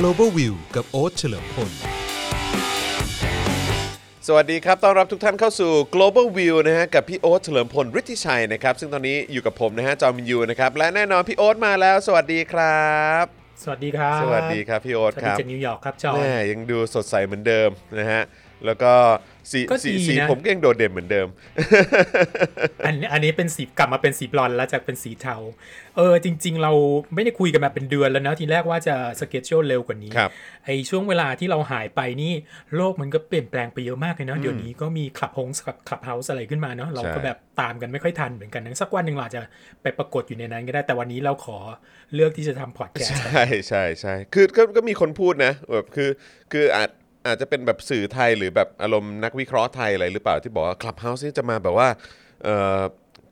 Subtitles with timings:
[0.00, 1.70] global view กับโอ๊ตเฉลิมพล
[4.26, 12.88] สวัสดีครับ ต้อนรับทุกท่านเข้าสู่ global view นะฮะ กับพี่โอ๊ตเฉลิมพลฤทธิชัยนะครับ ซึ่งตอนนี้อยู่กับผมนะฮะ จอมินยูนะครับ และแน่นอนพี่โอ๊ตมาแล้ว สวัสดีครั
[13.22, 13.24] บ
[13.62, 18.22] สวัสดีครับ สวัสดีครับพี่โอ๊ตสวัสคดีรับจากนิวยอร์กครับจอห์นแม่ยังดูสดใสเหมือนเดิมนะฮะ
[18.66, 18.92] แล้วก็
[19.52, 21.28] สีก็สีดีสีนะผมก็ยังโดดเด่นเหมือนเดิม
[22.86, 25.36] อันอันนี้เป็นสีกลับมาเป็นสีบลอนด์แล้วจากเป็นสีเทา
[25.96, 26.72] เออจริง ๆ เรา
[27.14, 30.30] ไม่ได้คุยกันมาเป็นเดือนแล้วนะทีแรกว่าจะ schedule เร็วกว่านี้ครับ
[30.64, 32.32] ไอช่วงเวลาที่เราหายไปนี่
[32.76, 39.42] โลกมันก็เปลี่ยนแปลงไปเยอะมากเลยเนาะเดี๋ยวนี้ก็มีคลับฮงกับคลับเฮาส์อะไรขึ้นมาเนาะเราก็ใช่ แบบตามกันไม่ค่อยทันเหมือนกันนะสักวันหนึ่งเราอาจจะ
[39.82, 41.58] ไปปรากฏอยู่ในนั้นก็ได้แต่วันนี้เราขอ
[42.14, 46.10] เลือกที่จะทำพอดแคสต์ ใช่ใช่ใช่คือก็ก็มีคนพูดนะแบบคือ
[46.52, 46.90] คืออาจ
[47.26, 51.88] อาจจะเป็นแบบสื่อไทยหรือแบบอารมณ์นักวิเคราะห์ไทยอะไรหรือเปล่าที่บอกว่าคลับเฮาส์นี่จะมาแบบว่า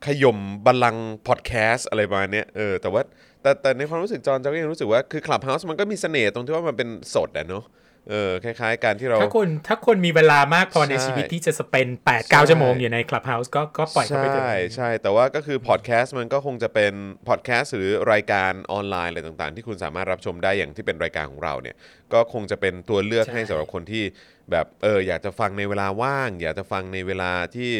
[0.05, 3.01] ขย่มบัลลังก์พอดแคสต์อะไรประมาณนี้เออแต่ว่า
[3.41, 7.63] แต่แต่ในความรู้สึกจอนจะก็ยังรู้สึกว่าคือคลับเฮาส์มันก็มีเสน่ห์ตรงที่ว่ามันเป็นสดอะเนาะ
[8.09, 16.93] เออคล้ายๆการที่เราถ้าคนถ้าคนมีเวลามากพอในใช่ชีวิตที่จะ spend แปดเก้าใช่ชั่วโมงอยู่ในคลับเฮาส์ก็ก็ปล่อยเขาไปเถอะใช่ใช่แต่ว่าก็คือพอดแคสต์มันก็คงจะเป็น
[17.29, 21.75] พอดแคสต์หรือรายการออนไลน์อะไรต่างๆ ที่คุณสามารถรับชมได้อย่างที่เป็นรายการของเราเนี่ย
[22.13, 24.03] ก็คงจะเป็นตัวเลือกใช่ให้สำหรับคนที่
[24.51, 27.71] แบบเอออยากจะฟังในเวลาว่าง อยากจะฟังในเวลาที่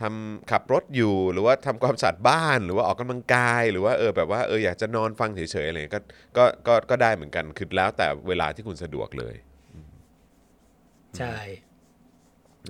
[0.00, 6.00] ทำขับรถอยู่หรือว่าทำความสะอาดบ้าน หรือว่าออกกำลังกายหรือว่าเออแบบว่าเอออยากจะนอนฟังเฉยๆอะไรก็
[6.36, 9.36] ก็ก็ก็ได้เหมือนกันคือแล้วแต่เวลาที่คุณสะดวกเลย
[11.18, 11.36] ใช่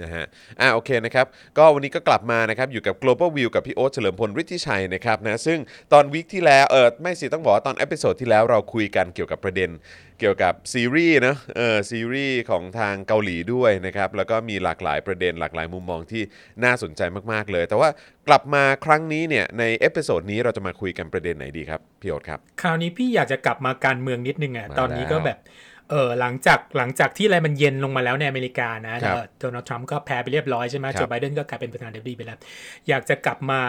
[0.02, 0.24] นะฮะ
[0.60, 1.26] อ่าโอเคนะครับ
[1.58, 5.58] ก็วันนี้ก็กลับมานะครับ อยู่กับ global view กับพี่โอ๊ตเฉลิมพลฤทธิชัยนะครับนะ ซึ่ง
[5.92, 9.70] ตอน week ที่แล้ว เออไม่สิ ต้องบอกว่าตอน episode ที่แล้วเราคุยกันเกี่ยวกับประเด็น
[10.20, 16.22] เกี่ยวกับซีรีส์นะเออซีรีส์ของทางเกาหลีด้วยนะครับ แล้วก็มีหลากหลายประเด็นหลากหลายมุมมองที่
[16.64, 17.00] น่าสนใจ
[17.32, 17.88] มากๆเลย แต่ว่า
[18.28, 25.38] กลับมาครั้งนี้เนี่ย ใน episode นี้เราจะมาคุยกันประเด็นไหนดีครับ พี่โอ๊ตครับ คราวนี้พี่อยากจะกลับมาการเมืองนิดนึงอะมาตอนนี้แล้วก็แบบ
[25.92, 32.38] เออหลังจากหลังจากที่อะไรมันเย็นลงมาแล้วในอเมริกานะครับโดนัลด์ทรัมป์ก็แพ้ไปเรียบร้อยใช่ไหมครับโจไบเดนก็กลายเป็นประธานาธิบดีไปแล้ว
[32.88, 33.60] อยากจะกลับมา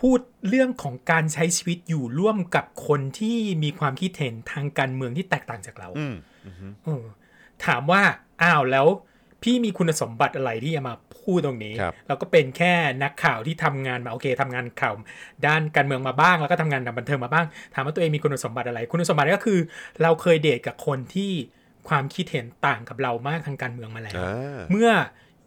[0.00, 6.14] พูดเรื่องของการใช้ชีวิตอยู่ร่วมกับคนที่มีความคิดเห็นทางการเมืองที่แตกต่างจากเราอืม
[6.84, 7.04] เออ
[7.66, 8.02] ถามว่า
[8.42, 8.88] อ้าวแล้ว
[9.42, 14.94] พี่มีคุณสมบัติอะไรที่จะมาพูดตรงนี้ครับเราก็เป็นแค่นักข่าวที่ทำงานมาโอเคทำงานข่าว
[15.46, 19.58] ด้านการเมืองมาบ้าง แล้วก็ทำงานด้านบันเทิงมาบ้าง ถามว่าตัวเองมีคุณสมบัติอะไร คุณสมบัติก็คือ
[20.02, 21.32] เราเคยเดทกับคนที่
[21.88, 24.90] ความคิดเห็นต่างกับเรามากทางการเมืองมาแล้วอ่าเมื่อ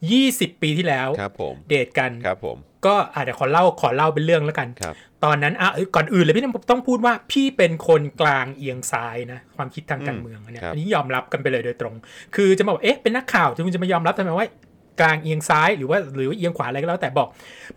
[0.03, 11.95] 20 ปีที่แล้วครับผมเดทกันครับผมก็อาจจะเดี๋ยวขอเล่าขอเล่าเป็นเรื่องแล้วกันครับตอนนั้นอะเอ้ยก่อนอื่นเลยพี่ต้องพูดว่าพี่เป็นคนกลางเอียงซ้ายนะความคิดทางการเมืองอันเนี่ยครับอันนี้ยอมรับกันไปเลยโดยตรง
[12.35, 14.47] คือจะมาบอกเอ๊ะเป็นนักข่าวคุณจะมายอมรับทำไมว่า
[14.99, 17.27] กลางเอียงซ้ายหรือว่าหรือว่าเอียงขวาอะไรก็แล้วแต่บอก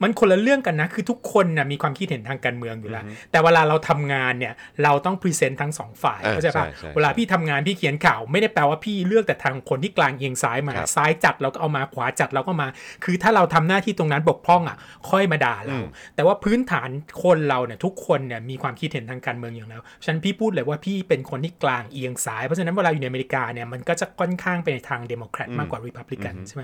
[0.02, 12.68] มันคนละเรื่องกันนะ คือทุกคนนะมีความคิดเห็นทางการเมืองอยู่แล้ว แต่เวลาเราทำงานเนี่ยเราต้อง present ทั้งสองฝ่ายอ่าเข้าใจปะใช่ใช่เวลาพี่ทำงานพี่เขียนข่าว ไม่ได้แปลว่าพี่เลือกแต่ทางคนที่กลางเอียงซ้ายมาครับซ้ายจัดเราก็เอามาขวาจัดเราก็มา
[13.04, 14.76] คือถ้าเราทำหน้าที่ตรงนั้นบกพร่องอะ
[15.10, 16.88] ค่อยมาด่าเราอืมแต่ว่าพื้นฐาน
[17.22, 26.62] คนเราเนี่ยทุกคนเนี่ยมีความคิดเห็นทางการเมืองอยู่แล้วฉะนั้นพี่พูดเลยว่าพี่เป็นคนที่กลางเอียงซ้ายเพราะฉะนั้นเวลาอยู่ในอเมริกาเนี่ยมันก็จะค่อนข้างไปในทางเดโมแครตมากกว่าริพับลิกันใช่ไหม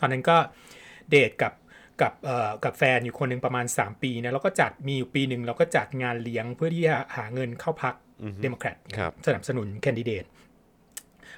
[0.00, 0.36] ตอนนั้นก็
[1.10, 1.52] เดทกับ
[2.02, 7.94] กับเอ่อกับแฟนอยู่คนหนึ่งประมาณ 3 ปีนะแล้วก็จัดมีอยู่ปีหนึ่งเราก็จัดงานเลี้ยงเพื่อที่จะหาเงินเข้าพรรค
[8.42, 10.24] เดโมแครตครับสนับสนุนแคนดิเดต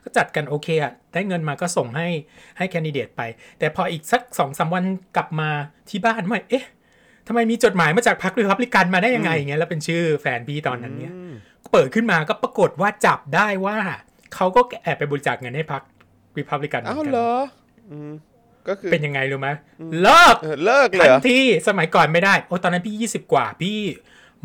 [0.05, 2.09] ก็จัดกันโอเคอะได้เงินมาก็ส่งให้
[2.59, 3.23] ให้แคนดิเดตไป
[3.59, 4.85] แต่พออีกสักสองสามวัน
[5.17, 5.51] กลับมา
[5.89, 6.67] ที่บ้านไม่เอ๊ะ
[7.27, 11.15] ทำไมมีจดหมายมาจากพรรครีพับลิกันมาได้ยังไงอย่างเงี้ยแล้วเป็นชื่อแฟนพี่ตอนนั้นเนี่ย
[11.73, 13.77] เปิดขึ้นมาก็ปรากฏว่าจับได้ว่า
[14.35, 15.83] เขาก็แอบไปบริจาคเงินให้พรรค
[16.39, 17.31] รีพับลิกันอ้าวเหรอ
[17.91, 18.13] อืม
[18.69, 19.49] ก็คือเป็นยังไงรู้ไหม
[20.03, 21.39] เลิกเออเลิกเลยเหรอทันที
[21.69, 23.79] สมัยก่อนไม่ได้ โอ้ตอนนั้นพี่20กว่าพี่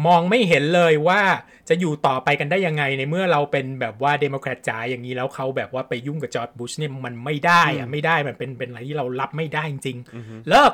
[0.08, 1.22] มองไม่เห็นเลยว่า
[1.70, 10.72] จะอยู่ต่อไปกันได้ยังไงในเมื่อเราเป็นแบบว่าเดโมแครตจ๋าอย่างนี้แล้วเขาแบบว่าไปยุ่งกับจอร์ดบุชเนี่ยมันไม่ได้อะไม่ได้มันเป็นเป็นอะไรที่เรารับไม่ได้จริงๆเลิก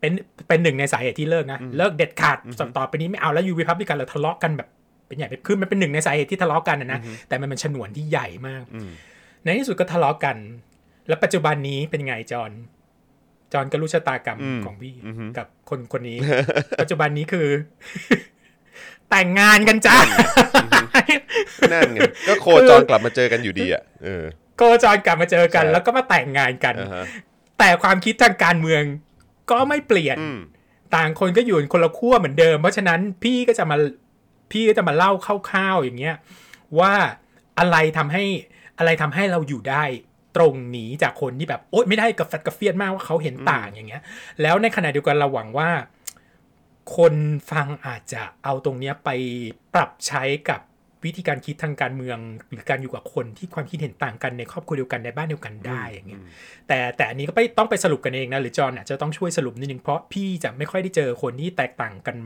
[0.00, 0.12] เป็น
[0.48, 2.38] เป็นหนึ่งในสาเหตุที่เลิกนะ เลิกเด็ดขาด
[2.76, 4.68] ต่อไปนี้ไม่เอาแล้ว you รีพับลิกันเราทะเลาะกันแบบ
[5.06, 8.64] เป็นใหญ่เป็นคือมันเป็นหนึ่งในสาเหตุที่ทะเลาะกันนะนะแต่มันเป็นฉนวนที่ใหญ่มาก
[9.42, 10.36] ในที่สุดก็ทะเลาะกัน
[11.10, 12.50] แล้วปัจจุบันนี้เป็นไงจอห์น
[13.52, 16.18] จอห์นก็รู้ชะตากรรมอืมของพี่อือฮึกับคนคนนี้
[16.80, 17.48] ปัจจุบันนี้คือ
[19.10, 19.96] แต่งงานกันจ้า
[21.72, 21.98] นั่นไง
[22.28, 24.24] ก็โคจรกลับมาเจอกันอยู่ดีอะเออ
[24.56, 27.04] โกจรกลับมาเจอกันใช่แล้วก็มาแต่งงานกันอ่าฮะ
[27.58, 28.82] แต่ความคิดทางการเมือง
[29.50, 30.38] ก็ไม่เปลี่ยนอืม
[30.96, 33.76] ต่างคนก็อยู่คนละขั้วเหมือนเดิม เพราะฉะนั้นพี่ก็จะมา
[34.52, 35.12] พี่ก็จะมาเล่า
[35.50, 36.16] คร่าวๆอย่างเงี้ย
[36.80, 36.92] ว่า
[37.58, 38.24] อะไรทำให้
[38.78, 39.84] อะไรทำให้เราอยู่ได้
[40.36, 44.02] ตรงนี้จากคนที่แบบโอ๊ยไม่ได้กระฟัดกระเฟียดมากว่าเขาเห็นต่างอย่างเงี้ย
[44.42, 45.70] แล้วในขณะเดียวกันเราหวังว่า
[46.96, 47.14] คน
[47.50, 49.10] ฟังอาจจะเอาตรงเนี้ยไป
[49.74, 50.60] ปรับใช้กับ
[51.06, 52.18] วิธีการคิดทางการเมือง
[52.50, 56.22] หรือการอยู่กับคนที่ความคิดเห็นต่างกันในครอบครัวเดียวกันในบ้านเดียวกันได้อย่างเงี้ย
[56.68, 62.16] แต่แต่อันนี้ก็ไปต้องไปสรุปกันเองนะหรือจอห์นอาจจะต้องช่วยสรุปนิดนึงเพราะพี่จะไม่ค่อยได้เจอคนที่แตกต่างกัน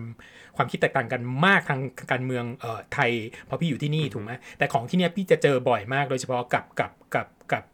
[0.56, 1.80] ความคิดแตกต่างกันมากทาง
[2.10, 3.10] การเมืองเอ่อไทย
[3.44, 7.73] เพราะพี่อยู่ที่นี่ถูกไหมแต่ของที่เนี้ยพี่จะเจอบ่อยมากโดยเฉพาะกับกับกับกับเ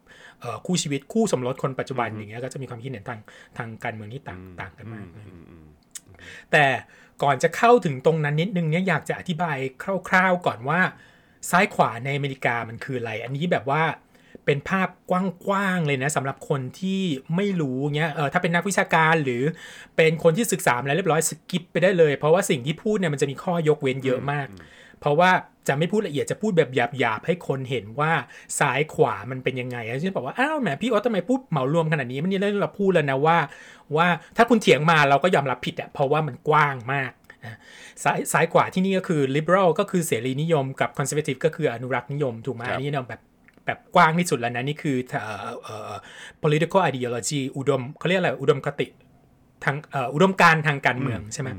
[0.65, 3.19] คู่ชีวิตคู่สมรสคนปัจจุบันอย่างเงี้ยก็จะมีความคิดเห็นทาง
[3.57, 5.05] ทางการเมืองที่ต่างต่างกันมาก
[6.51, 6.65] แต่
[7.23, 9.57] ก่อนจะเข้าถึงตรงนั้นนิดนึงเนี่ยอยากจะอธิบาย
[10.07, 10.79] คร่าวๆก่อนว่า
[11.49, 13.83] ซ้ายขวาในอเมริกามันคืออะไร อันนี้แบบว่า
[14.45, 15.13] เป็นภาพก
[15.51, 17.01] ว้างๆเลยนะสำหรับคนที่
[17.35, 19.43] ไม่รู้เงี้ยเออถ้าเป็นนักวิชาการหรือ
[19.95, 24.47] เป็นคนที่ศึกษามาแล้วเรียบร้อยสกิปไปได้เลย เพราะว่าสิ่งที่พูดเนี่ยมันจะมีข้อยกเว้นเยอะมาก
[24.99, 25.31] เพราะว่า
[25.67, 26.69] จะไม่พูดละเอียดจะพูดแบบ
[26.99, 28.11] หยาบๆให้คนเห็นว่า
[28.59, 33.37] ซ้ายขวามันเป็นยังไงแล้วฉันบอกว่าอ้าวแหมพี่ออสทำไมพูดเหมารวมขนาดนี้มันนี่เราพูดแล้วนะว่า
[33.95, 37.11] ว่าถ้าคุณเถียงมาเราก็ยอมรับผิดอะเพราะว่ามันกว้างมาก
[37.45, 37.57] นะ
[38.03, 43.21] ซ้ายซ้ายขวาที่นี่ก็คือ liberal ก็คือเสรีนิยมกับ conservative ก็คืออนุรักษ์นิยมถูกไหมครับอันนี้เราแบบ
[43.65, 45.93] แบบกว้างที่สุดแล้วนะนี่คือเอ่อเอ่อ
[46.43, 48.87] political ideology อุดมเขาเรียกอะไรอุดมคติ
[49.63, 51.49] ทางเอ่ออุดมการณ์ทางการเมืองใช่ไหม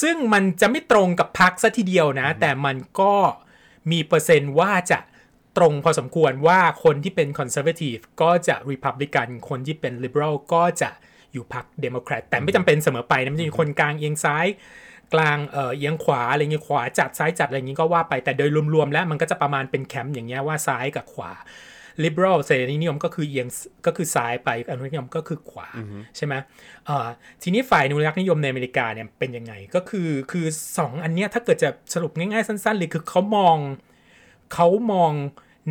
[0.00, 3.12] ซึ่งมันจะไม่ตรงกับพรรคซะทีเดียวนะ แต่มันก็
[3.90, 4.98] มีเปอร์เซ็นต์ว่าจะ
[5.56, 10.90] ตรงพอสมควรว่าคนที่เป็น conservative ก็จะริพับลิกันคนที่เป็น liberal ก็จะ
[11.32, 14.46] อยู่พรรคเดโมแครตแต่ไม่จำเป็นเสมอไปนะมันจะมีคนกลางเอียงซ้าย
[15.14, 21.32] กลางเออเอียงขวาอะไรเงี้ยขวาจัดซ้ายจัดอะไรเงี้ยก็ว่าไปแต่โดยรวมๆแล้วมันก็จะประมาณเป็นแคมป์อย่างเงี้ยว่าซ้ายกับขวา
[22.04, 23.48] liberal เสรีนิยมก็คือเอียง
[23.86, 25.68] ก็คือซ้ายไปอนุรักษ์นิยมก็คือขวา
[26.16, 26.34] ใช่ไหม
[26.86, 27.06] เอ่อ
[27.42, 30.46] ทีนี้ฝ่ายอนุรักษ์นิยมในอเมริกาเนี่ยเป็นยังไงก็คือคือ
[30.78, 33.56] สองอันเนี้ยถ้าเกิดจะสรุปง่ายๆ สั้นๆเลยคือเขามอง
[34.54, 35.12] เขามอง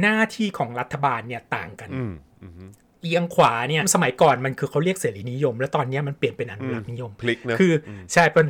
[0.01, 2.13] หน้าที่ของรัฐบาลเนี่ยต่างกันอืม
[3.01, 8.47] เอียงขวาเนี่ยสมัยก่อนมันคือเขาเรียกเสรีนิยม แล้วตอนเนี้ยมันเปลี่ยนเป็นอนุรักษ์นิยมพลิกนะคืออใช่เป็น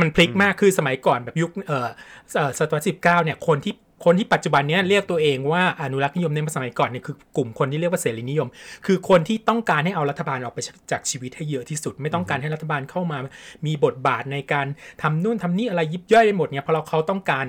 [0.00, 1.88] มันพลิกมากคือสมัยก่อนแบบยุคเอ่อ
[2.34, 8.48] เอ่อศตวรรษที่19เนี่ยคนที่ คนที่ปัจจุบันนี้เรียกตัวเองว่าอนุรักษ์นิยมในสมัยก่อนเนี่ยคือกลุ่มคนที่เรียกว่าเสรีนิยม
[8.86, 10.58] คือคนที่ต้องการให้เอารัฐบาลออกไป
[10.90, 13.18] จากชีวิตให้เยอะที่สุด ไม่ต้องการให้รัฐบาลเข้ามา
[13.66, 14.66] มีบทบาทในการ
[15.02, 17.46] ทำนู่นทำนี่อะไรยิบย่อยไปหมดเนี่ยเพราะเราเขาต้องการ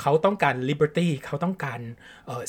[0.00, 1.80] เขาต้องการ liberty เขาต้องการ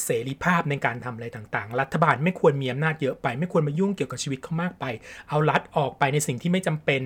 [0.04, 4.86] เสรีภาพในการทำอะไรต่างๆ รัฐบาลไม่ควรมีอำนาจเยอะไป ไม่ควรมายุ่งเกี่ยวกับชีวิตเขามากไป
[5.30, 7.02] เอารัฐออกไปในสิ่งที่ไม่จำเป็น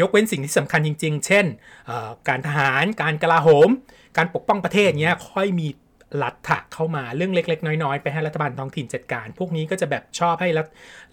[0.00, 1.46] ยกเว้นสิ่งที่สำคัญจริง ๆ เช่น
[2.28, 3.70] การทหารการกลาโหม
[4.16, 5.66] การปกป้องประเทศเนี้ยค่อยมี
[6.22, 10.66] รัฐะเข้ามาเรื่องเล็ก ๆ น้อยๆ ไปให้รัฐบาลท้องถิ่นจัดการ พวกนี้ก็จะแบบชอบให้รัฐ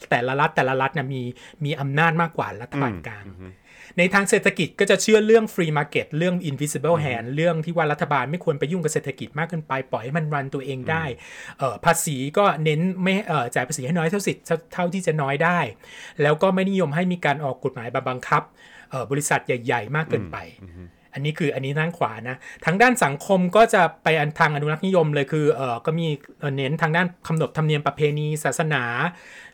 [0.09, 1.21] แต่ละรัฐแต่ละรัฐนะมี
[1.65, 3.25] มีอำนาจมากกว่ารัฐบาลกลาง
[3.97, 11.03] ในทางเศรษฐกิจก็จะเชื่อเรื่อง free market เรื่อง invisible hand เรื่องที่ว่ารัฐบาลไม่ควรไปยุ่งกับเศรษฐกิจมากเกินไป ปล่อยให้มันรันตัวเองได้
[11.59, 14.43] เอ่อภาษีก็เน้นไม่เอ่อจ่ายภาษีให้น้อยเท่าสิทธิ์
[14.73, 15.59] เท่าที่จะน้อยได้
[16.21, 18.43] แล้วก็ไม่นิยมให้มีการออกกฎหมายมาบังคับ
[18.91, 20.37] เอ่อบริษัทใหญ่ ๆ มากเกินไป
[21.15, 26.07] อันนี้คืออันนี้ทางขวานะทางด้านสังคมก็จะไปอันทางอนุรักษ์นิยมเลยคือเออก็มี
[26.57, 28.83] เน้นทางด้านคำนบธรรมเนียมประเพณีศาสนา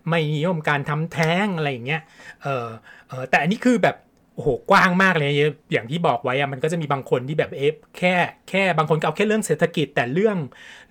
[0.10, 2.02] ไม่นิยมการทำแท้งอะไรอย่างเงี้ย
[2.44, 2.68] เออ
[3.08, 3.96] เออแต่อันนี้คือแบบ
[4.41, 5.31] โอ้โหกว้างมากเลย
[5.71, 8.15] อย่างที่บอกไว้อะมันก็จะมีบางคนที่แบบเอฟแค่
[8.49, 10.38] แค่บางคนก็เอาแค่เรื่องเศรษฐกิจ แต่เรื่อง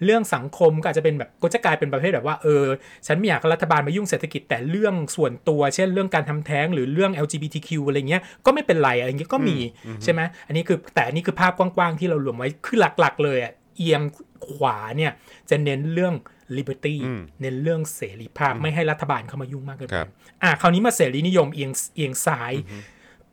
[0.05, 2.65] เรื่องสังคมก็อาจจะเป็นแบบก็จะกลายเป็นประเภทแบบว่าเออ
[3.07, 9.59] ฉันไม่อยากให้รัฐบาลมายุ่งเศรษฐกิจแต่เรื่องส่วนตัว เช่นเรื่องการทำแท้งหรือเรื่อง LGBTQ อะไรเงี้ยก็ไม่เป็นไรอะไรเงี้ยก็มี
[10.03, 14.03] ใช่ไหมอันนี้คือแต่อันนี้คือภาพกว้างๆที่เรารวมไว้คือหลักๆ เลยอะเอียง
[14.49, 15.13] ขวาเนี่ย
[15.51, 16.15] จะเน้นเรื่อง
[16.57, 16.95] liberty
[17.41, 20.09] เน้นเรื่องเสรีภาพไม่ให้รัฐบาลเข้ามายุ่งมากเกินคไปรับ
[20.43, 22.53] อะคราวนี้มาเสรีนิยมเอียงเอียงซ้าย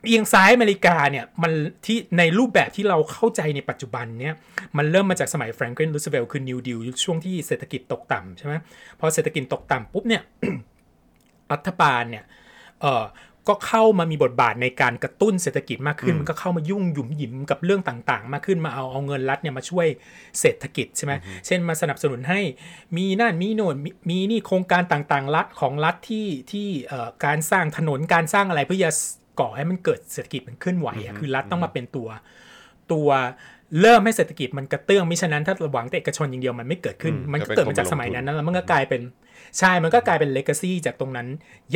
[0.06, 1.52] เอียงซ้ายอเมริกาเนี่ยมัน
[1.86, 4.34] ที่ในรูปแบบที่เราเข้าใจในปัจจุบันเนี่ย
[4.76, 8.54] มันเริ่มมาจากสมัยแฟรง k ลินรูสเวลคือนิวดิวช่วงที่เศรษฐกิจตกต่ำใช่ไหม
[9.00, 10.22] พอเศรษฐกิจตกต่ำปุ๊บเนี่ย
[11.52, 12.24] รัฐบาลเนี่ย
[12.80, 13.04] เออ
[13.48, 19.86] ก็เข้ามามีบทบาทในการกระตุ้นเศรษฐกิจมากขึ้น มันก็เข้ามายุ่งหยุมหยิมกับเรื่องต่างๆ มากขึ้นมาเอาเอาเงินรัฐเนี่ยมาช่วย
[20.40, 21.12] เศรษฐกิจใช่ไหม
[21.46, 22.40] เช่นมาสนับสนุนให้
[22.96, 28.92] มีนั่นมีโน่นมีมีนี่โครงการต่างๆ รัฐของรัฐที่ที่เอ่อการสร้างถนนการสร้างอะไรเพื่อจะ
[29.40, 32.08] ก่อให้มันเกิดเศรษฐกิจมันเคลื่อนไหวอะคือรัฐต้องมาเป็นตัว
[32.92, 33.08] ตัว
[33.80, 39.02] เริ่มให้เศรษฐกิจมันกระเตื้องมิฉะนั้นถ้าหวังแต่เอกชนอย่างเดียวมันไม่เกิดขึ้นอืมมันก็จะเป็นเกิดมาจากคนมาลงสมัยนั้นทุนแล้วมันก็กลายเป็น
[39.58, 41.28] ใช่มันก็กลายเป็นเลก a ซีจากตรงนั้น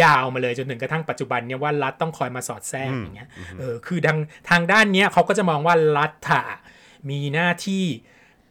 [0.03, 3.29] ยาวมาเลยจนถึงกระทั่งปัจจุบันเนี่ยว่ารัฐต้องคอยมาสอดแทรกอย่างเงี้ย
[3.59, 4.19] เออคือทาง
[4.51, 6.43] ทางด้านเนี้ยเขาก็จะมองว่ารัฐอะ
[7.11, 7.85] มีหน้าที่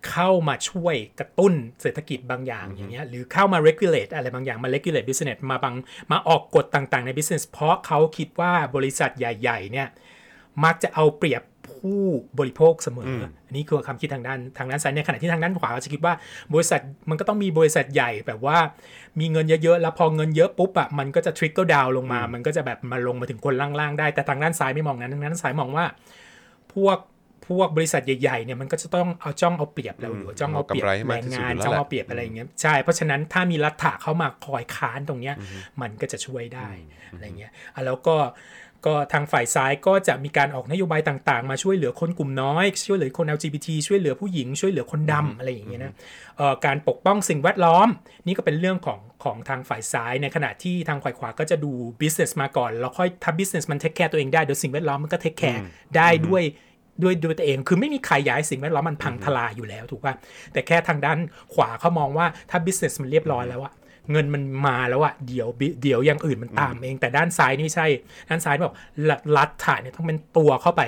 [0.10, 5.76] เข้ามาช่วยกระตุ้นเศรษฐกิจบางอย่างอย่างเงี้ยหรือเข้ามา regulate อะไรบางอย่างมา regulate business มาบาง
[6.12, 9.88] มาออกกฎต่างๆใน business เพราะเขาคิดว่าบริษัทใหญ่ ๆ เนี่ย
[10.64, 12.06] มักจะเอาเปรียบผู้
[12.40, 16.14] บริโภคเสมอออันนี้คือคำคิดทางด้านทางด้านซ้ายในขณะที่ทางด้านขวาเขาจะคิดว่า
[16.54, 18.58] บริษัทมันก็ต้องมีบริษัทใหญ่แบบว่า
[19.20, 25.86] มีเงินเยอะๆ แล้วพอเงินเยอะปุ๊บอะมันก็จะ trickle down ลงมา มันก็จะแบบมาลงมาถึงคนล่างๆได้ แต่ทางด้านซ้ายไม่มองนั้นทางด้านซ้ายมองว่า
[26.74, 26.98] พวก
[27.48, 35.36] พวกบริษัทใหญ่ๆเนี่ยมันก็จะต้องเอาจ้องเอาเปรียบเราอยู่จ้องเอาเปรียบเอากำไรให้แรมากงที่สุดงานอยู่แล้วจ้องแหละเอาเปรียบอะไรอย่างเงี้ยใช่เพราะฉะนั้นถ้ามีรัฐะเข้ามาคอยค้านตรงเนี้ย
[35.82, 36.70] มันก็จะช่วยได้
[37.14, 38.18] อะไรเงี้ยอะแล้วก็
[38.88, 45.94] ก็ทางฝ่ายซ้ายก็จะมีการออกนโยบายต่างๆ มาช่วยเหลือคนกลุ่มน้อย ช่วยเหลือคน LGBT ช่วยเหลือผู้หญิง ช่วยเหลือคนดำอะไรอย่างเงี้ยนะ
[46.38, 47.88] เอ่อการปกป้องสิ่งแวดล้อม
[48.28, 51.72] นี่ก็เป็นเรื่องของของทางฝ่ายซ้ายในขณะที่ทางฝ่ายขวาก็จะดู
[52.02, 55.62] business มาก่อน แล้วค่อยถ้า business มัน take care ตัวเองได้เดี๋ยวสิ่งแวดล้อมมันก็ take care
[55.98, 56.44] ได้ด้วย
[57.04, 60.14] ด้วยด้วยตัวเอง คือไม่มีใครอยากให้สิ่งแวดล้อมมันพังทลายอยู่แล้วถูกป่ะ
[60.54, 61.18] แต่แค่ทางด้าน
[61.54, 63.74] ขวาเขามองว่าถ้า business มันเรียบร้อยแล้วอะ
[64.12, 65.48] เงินมันมาแล้วอะเดี๋ยว
[65.82, 67.88] เดี๋ยวอย่างอื่นมันตามเอง แต่ด้านซ้ายนี่ไม่ใช่
[68.30, 68.76] ด้านซ้ายบอก
[69.10, 70.82] รัฐรัฐะเนี่ยต้องเป็นตัวเข้าไป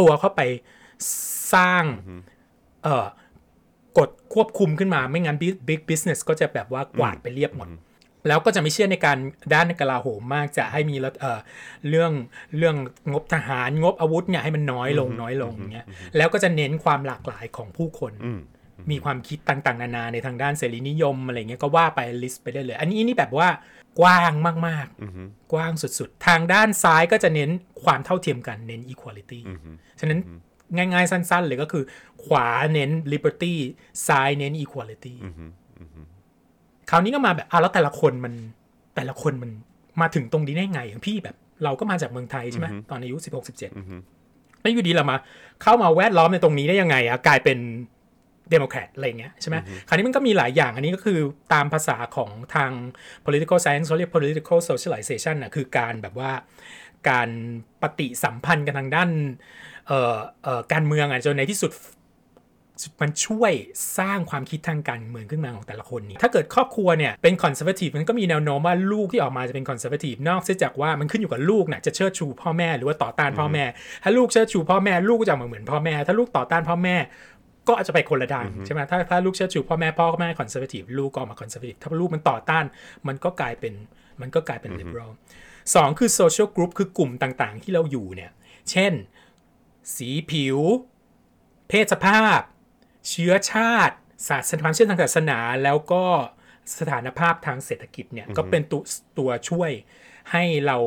[0.00, 0.40] ตัวเข้าไป
[1.54, 1.84] สร้าง
[2.82, 3.06] เอ่อ
[3.98, 7.68] กฎควบคุมขึ้นมาไม่งั้น big big business ก็จะแบบว่ากวาดไปเรียบหมด
[8.28, 9.18] แล้วก็จะไม่เชื่อในการ
[9.54, 11.40] ด้านกลาโหมมากจะให้มีรัฐเอ่อ
[11.88, 12.12] เรื่อง
[12.58, 12.76] เรื่อง
[13.12, 15.86] งบทหารงบอาวุธเนี่ยให้มันน้อยลงน้อยลงเงี้ย
[16.16, 18.12] แล้วก็จะเน้นความหลากหลายของผู้คน
[18.90, 23.48] มีความคิดต่างๆ นานาในทางด้านเสรีนิยมอะไรเงี้ยก็ว่าไปลิสต์ไปได้เลย อันนี้นี่แบบว่า
[24.00, 27.50] กว้างมากๆ กว้างสุดๆ ทางด้านซ้ายก็จะเน้น
[27.84, 29.40] ความเท่าเทียมกันเน้น equality
[30.00, 30.20] ฉะนั้น
[30.76, 31.84] ง่ายๆ สั้นๆ เลยก็คือ
[32.24, 33.54] ขวาเน้น liberty
[34.06, 35.14] ซ้ายเน้น equality
[36.92, 38.34] คราวนี้ก็มาแบบอะแล้วแต่ละคนมัน
[38.96, 39.50] แต่ละคนมัน
[40.00, 43.70] มาถึงตรงนี้ได้ไงอย่างพี่แบบ เราก็มาจากเมืองไทยใช่ไหมตอนอายุสิบหกสิบเจ็ด
[44.60, 45.16] แล้วอยู่ดีเรามา
[45.62, 47.58] เข้ามาแวดล้อมในตรงนี้ได้ยังไงอะกลายเป็น
[48.50, 49.56] เดโมแครตอะไรเงี้ยใช่ไหม
[49.88, 51.18] คราวนี้มันก็มีหลายอย่าง อันนี้ก็คือ
[51.52, 52.70] ตามภาษาของทาง
[53.24, 56.32] political science เขาเรียก political socialization นะคือการแบบว่า
[57.08, 57.28] การ
[57.82, 59.10] ปฏิสัมพันธ์กันทางด้าน
[59.86, 61.72] เอ่อเอ่อการเมืองอะจนในที่สุด
[63.00, 63.52] มันช่วย
[63.98, 73.64] สร้างความคิดทางการเมืองขึ้นมาของแต่ละคนนี่ถ้าเกิดครอบครัวเนี่ยเป็นคอนเซอร์ t ทีฟมันก็มีแนวโน้มว่าลูกที่ออกมาจะเป็นคอนเซอร์ t ทีฟนอกจากว่ามันขึ้นอยู่กับลูกนะจะเชิดชูพ่อแม่หรือว่าต่อต้านพ่อแม่
[74.02, 76.96] ถ้าลูกเชิดชูพ่อแม่ลูกก็จะออกมาเหมือนพ่อแม่ ถ้าลูกต่อต้านพ่อแม่
[77.68, 82.64] ก็อาจจะไปคนละทางใช่ไหมถ้าถ้าลูกเชิดชูพ่อแม่พ่อแม่คอนเซอร์ t ทีฟลูกก็ออกมาคอนเซอร์ t ทีฟถ้าลูกมันต่อต้าน
[83.08, 83.74] มันก็กลายเป็น
[84.20, 85.12] มันก็กลายเป็น liberal
[85.74, 88.30] สองคือ social group คือกลุ่มต่างๆ ที่เราอยู่เนี่ย
[88.70, 88.92] เช่น
[89.96, 90.58] สีผิว
[91.68, 92.40] เพศสภาพ
[93.08, 93.96] เชื้อชาติ
[94.28, 96.04] ศาสนาความเชื่อทางศาสนาแล้วก็
[96.78, 98.82] สถานภาพทางเศรษฐกิจเนี่ยก็เป็นตัว
[99.18, 99.70] ตัวช่วย
[100.32, 100.78] ให้เรา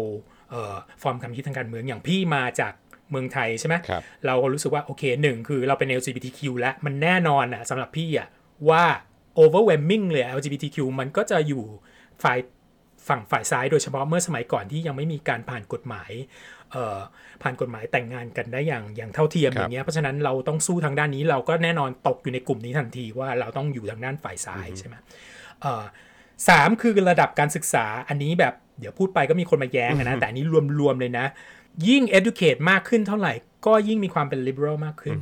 [0.50, 2.74] เอ่อฟอร์มความคิดทางการเมืองอย่างพี่มาจาก
[3.10, 8.28] เมืองไทยใช่ไหมครับเราก็รู้สึกว่าโอเคหนึ่งคือเราเป็น LGBTQ แล้วมันแน่นอนอะสำหรับพี่อะ
[8.70, 8.84] ว่า
[9.44, 11.64] overwhelming เลย LGBTQ มันก็จะอยู่
[12.24, 12.38] ฝ่าย
[13.08, 16.12] ฝั่งฝ่ายซ้ายโดยเฉพาะเมื่อสมัยก่อนที่ยังไม่มีการผ่านกฎหมาย
[16.72, 17.00] เอ่อ
[17.42, 24.96] ผ่านกฎหมายแต่งงานกันได้อย่างอย่างเท่าเทียมครับอย่างเงี้ยเพราะฉะนั้นเราต้องสู้ทางด้านนี้เราก็แน่นอนตกอยู่ในกลุ่มนี้ทันทีว่าเราต้องอยู่ทางด้านฝ่ายซ้ายใช่ไหม
[25.62, 25.84] เอ่อ
[26.50, 30.46] สามคือระดับการศึกษาอันนี้แบบเดี๋ยวพูดไปก็มีคนมาแย้งอะนะแต่อันนี้
[30.80, 31.26] รวมๆเลยนะ
[31.88, 33.34] ยิ่ง educate มากขึ้นเท่าไหร่
[33.66, 35.18] ก็ยิ่งมีความเป็น liberal มากขึ้น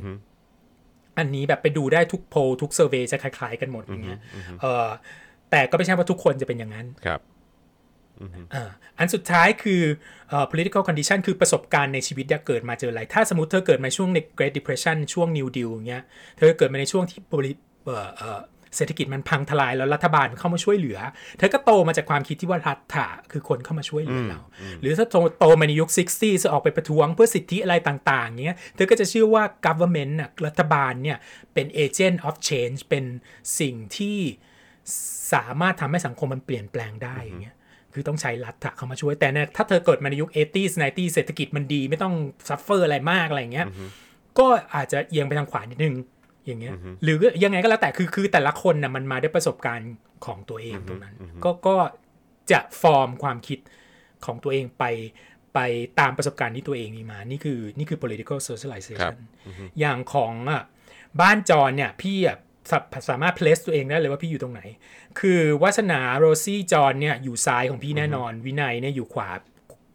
[1.18, 4.20] อันนี้แบบไปดูได้ทุกโพลทุกเซอร์เวยจะคล้ายๆกันหมดอย่างเงี้ย
[4.60, 4.86] เออ
[5.50, 7.20] แต่ก็ไม่ใช่ว่าทุกคนจะเป็นอย่างนั้นครับ
[8.54, 9.82] อ่าอันสุดท้ายคือ
[10.28, 16.02] เอ่อ political condition คือประสบการณ์ในชีวิตที่เกิดมาเจออะไร ถ้าสมมติเธอเกิดมาช่วงใน Great Depression ช่วง New Deal อย่างเงี้ย
[16.38, 17.52] เธอเกิดมาในช่วงที่บริ
[17.84, 18.40] เอ่อเอ่อ
[18.76, 20.98] เศรษฐกิจมันพังทลายแล้วรัฐบาลเข้ามาช่วยเหลือ
[21.38, 24.40] เธอก็โตมาจากความคิดที่ว่ารัฐะคือคนเข้ามาช่วยเหลือเรา
[24.80, 31.18] หรือถ้าโตโตมาในยุค 60จะออกไปประท้วงเพื่อสิทธิอะไรต่างๆเงี้ย เธอก็จะเชื่อว่า government น่ะรัฐบาลเนี่ย
[31.54, 33.04] เป็น agent of change เป็น
[33.60, 34.18] สิ่งที่
[35.32, 37.56] สามารถทำให้สังคมมันเปลี่ยนแปลงได้อย่างเงี้ย
[37.94, 42.14] คือต้องใช้รัฐะเข้ามาช่วยแต่เนี่ยถ้าเธอเกิดมาในยุค 80s 90s เศรษฐกิจมันดีไม่ต้อง
[42.48, 43.66] suffer อะไรมากอะไรอย่างเงี้ย
[44.38, 45.94] ก็อาจจะเอียงไปทางขวานิดนึง
[46.46, 49.92] อย่างเงี้ยหรือยังไงก็แล้วแต่คือคือแต่ละคนนะมันมาด้วยประสบการณ์
[50.26, 51.76] ของตัวเองตรงนั้น ก็ก็
[52.50, 53.58] จะฟอร์มความคิด
[54.24, 54.84] ของตัวเองไป
[55.54, 55.58] ไป
[56.00, 59.16] ตามประสบการณ์ที่ตัวเองมีมา นี่คือนี่คือ political ครับ socialization
[59.80, 60.62] อย่างของอะ
[61.20, 62.38] บ้านจอนเนี่ยพี่อะ
[62.70, 62.78] สา
[63.08, 64.62] สามารถ place ตัวเองได้เลยว่าพี่อยู่ตรงไหน
[65.20, 69.30] คือวัสนาโรซี่จอนเนี่ยอยู่ซ้ายของพี่แน่นอน วินัยเนี่ยอยู่ขวา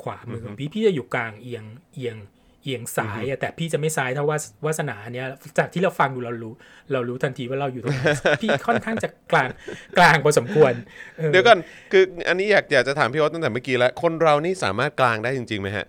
[0.03, 1.63] ขวามือของพี่พี่จะอยู่กลางเอียง
[1.95, 2.17] เอียง
[2.63, 6.53] เอียงซ้ายอะแต่พี่จะไม่ซ้ายเท่าวาสวาสนาเนี่ยจากที่เราฟังดูเรารู้
[6.91, 8.03] เรารู้ทันทีว่าเราอยู่ตรงไหน
[8.41, 9.49] พี่ค่อนข้างจะกลาง
[9.97, 10.73] กลางพอสมควร
[11.19, 11.57] ออเดี๋ยวก่อน
[11.91, 15.85] คืออันนี้อยากอยากจะถามพี่โอ๊ตตั้งแต่เมื่อกี้แล้วคนเรานี่สามารถกลางได้จริงๆไหมฮะ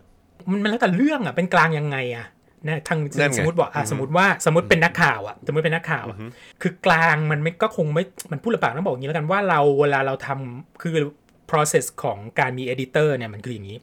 [0.51, 2.27] มันมันแล้วแต่เรื่องอะเป็นกลางยังไงอะ
[2.69, 6.19] นะทางนั่นไงสมมติบอกอะสมมติว่าสมมติเป็นนักข่าวอะสมมติเป็นนักข่าวอะ
[6.63, 10.95] คือกลางมันไม่ก็คงไม่มันพูดลำบากต้องบอกอย่างนี้แล้วกันว่าเราเวลาเราทำคือ
[11.51, 13.79] process ของการมี editor เนี่ยมันคืออย่างนี้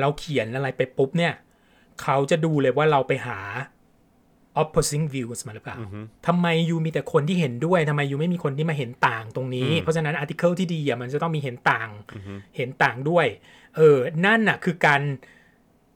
[0.00, 1.32] เราเขียนอะไรไปปุ๊บเนี่ย
[2.02, 3.38] เขาจะดูเลยว่าเราไปหา
[4.62, 5.78] opposing views มาหรือเปล่า
[6.26, 11.90] ทำไมยูมีแต่คนที่เห็นด้วยทำไมยูไม่มีคนที่มาเห็นต่างตรงนี้ เพราะฉะนั้น article ที่ดีอะมันจะต้องมีเห็นต่าง
[12.56, 13.26] เห็นต่างด้วย
[13.76, 15.02] เออ นั่นน่ะคือการ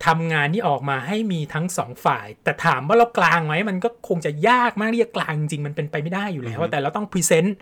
[0.07, 7.57] ทำงานที่ออกมาให้มีทั้งสองฝ่าย แต่ถามว่าเรากลางไหมมันก็คงจะยากมากที่จะกลางจริงๆมันเป็นไปไม่ได้อยู่แล้ว แต่เราต้องพรีเซนต์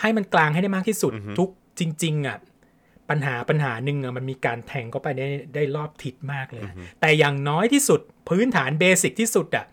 [0.00, 1.48] ให้มันกลางให้ได้มากที่สุดทุก
[1.80, 2.38] จริง ๆอะ
[3.10, 6.64] ปัญหาปัญหาหนึ่งอะมันมีการแทงเข้าไปได้ได้รอบทิศมากเลย
[7.00, 9.64] แต่อย่างน้อยที่สุดพื้นฐานเบสิกที่สุดอะ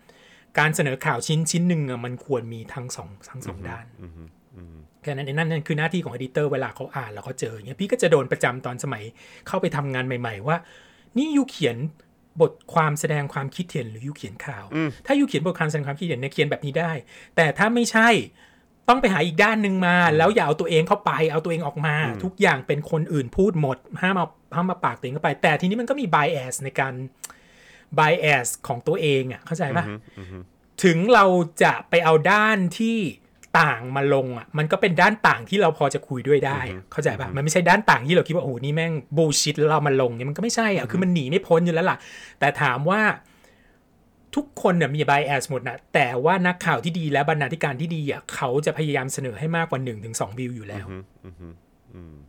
[0.58, 3.84] การเสนอข่าวชิ้นชิ้นหนึ่งอะมันควรมีทั้งสองทั้งสองด้าน
[5.02, 9.02] แค่นั้นเองนั่นนั่นคือหน้าที่ของอดิเตอร์เวลาเขาอ่านแล้วเขาเจออย่างเงี้ยพี่ก็จะโดนประจำตอนสมัย
[9.46, 10.56] เข้าไปทำงานใหม่ ๆ ว่า
[11.16, 11.76] นี่ยูเขียน
[12.40, 14.64] บทความแสดงความคิดเห็นหรือยูเขียนข่าว
[15.06, 16.92] ถ้ายูเขียนบทความแสดงความคิดเห็นเนี่ยเขียนแบบนี้ได้
[17.36, 18.08] แต่ถ้าไม่ใช่
[18.88, 26.94] ต้องไปหาอีกด้านหนึ่งมา แล้วอย่าเอาตัวเองเข้าไปเอาตัวเองออกมา ทุกอย่างเป็นคนอื่นพูดหมดห้ามเอาห้ามมาปากตัวเองเข้าไป แต่ทีนี้มันก็มี bias ในการ
[27.98, 29.84] bias ของตัวเองอะเข้าใจปะ
[30.84, 31.24] ถึงเรา
[31.62, 32.98] จะไปเอาด้านที่
[33.60, 41.96] ต่างมาลงอะมันก็เป็นด้านต่างที่เราพอจะคุยด้วยได้อะเข้าใจปะมันไม่ใช่ด้านต่างที่เราคิดว่าโอ้โหนี่แม่งบูชิตแล้วเรามาลงเนี่ยมันก็ไม่ใช่อะคือมันหนีไม่พ้นอยู่แล้วล่ะ
[42.38, 43.00] แต่ถามว่า
[44.36, 50.86] ทุกคนเนี่ยมี bias หมดนะแต่ว่านักข่าวที่ดีและบรรณาธิการที่ดีอะเขาจะพยายามเสนอให้มากกว่า1นถึงสวิวอยู่แล้ว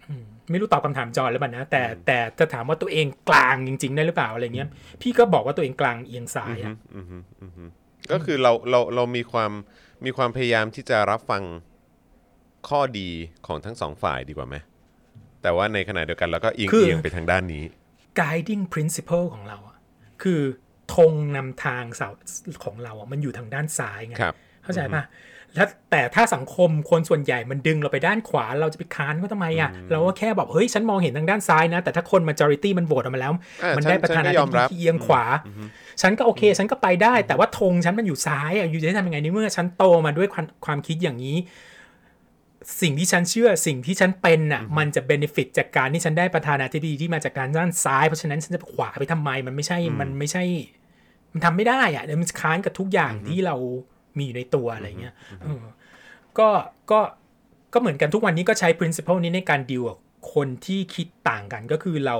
[0.07, 4.69] อืม ไม่รู้ตอบคำถามจอหรือเปล่านะแต่แต่ถ้าถามว่าตัวเองกลางจริง ๆ ได้หรือเปล่าอะไรเงี้ย
[5.01, 6.75] พี่ก็บอกว่าตัวเองกลางเอียงซ้ายอะ
[8.11, 9.51] ก็คือเราเราเรามีความ
[10.05, 11.43] มีความพยายามที่จะรับฟัง
[12.69, 13.09] ข้อดี
[13.47, 14.55] ของทั้งสองฝ่ายดีกว่าไหม
[15.41, 17.63] แต่ว่าในขณะเดียวกันเราก็เอียงคือเอียงไปทางด้านนี้
[18.21, 19.77] guiding principle ของเราอะ
[20.23, 20.41] คือ
[20.95, 22.09] ธงนำทางเสา
[22.63, 25.03] ของเราอะมันอยู่ทางด้านซ้ายไงครับเข้าใจปะ
[25.55, 35.23] แล้วแต่ถ้าสังคมคนส่วนใหญ่มันดึงเราไปด้านขวา เราจะไปค้านเขาทำไมอะเราก็แค่บอกเฮ้ยฉันมองเห็นทางด้านซ้ายนะ แต่ถ้าคน majority มันโหวตออกมาแล้วเออมันฉันได้ประธานาฉันก็ยธิอมบรับดีที่เอียงขวา
[36.01, 41.37] ฉันก็โอเค ฉันก็ไปได้ แต่ว่าธงฉันมันอยู่ซ้ายอะอยู่จะทำยังไงในเมื่อฉันโตมาด้วยความความคิดอย่างนี้
[42.81, 50.43] สิ่งที่ฉันเชื่อสิ่งที่ฉันเป็นน่ะ มันจะเบนฟิตจากการที่ฉันได้ประธานาธิบดีที่มาจากการด้านซ้าย เพราะฉะนั้นฉันจะขวาไปทำไมมันไม่ใช่มันไม่ใช่
[51.33, 53.55] มันทำไม่ได้อะเดี๋ยวมันค้านกับทุกอย่างที่เรา
[54.19, 55.63] มีอยู่ในตัวอะไรเงี้ยเออ
[56.39, 56.49] ก็
[56.91, 56.99] ก็
[57.73, 59.97] ก็เหมือนกันทุกวันนี้ก็ใช้ principle นี้ในการดีลกับ
[60.33, 62.17] คนที่คิดต่างกันก็คือเรา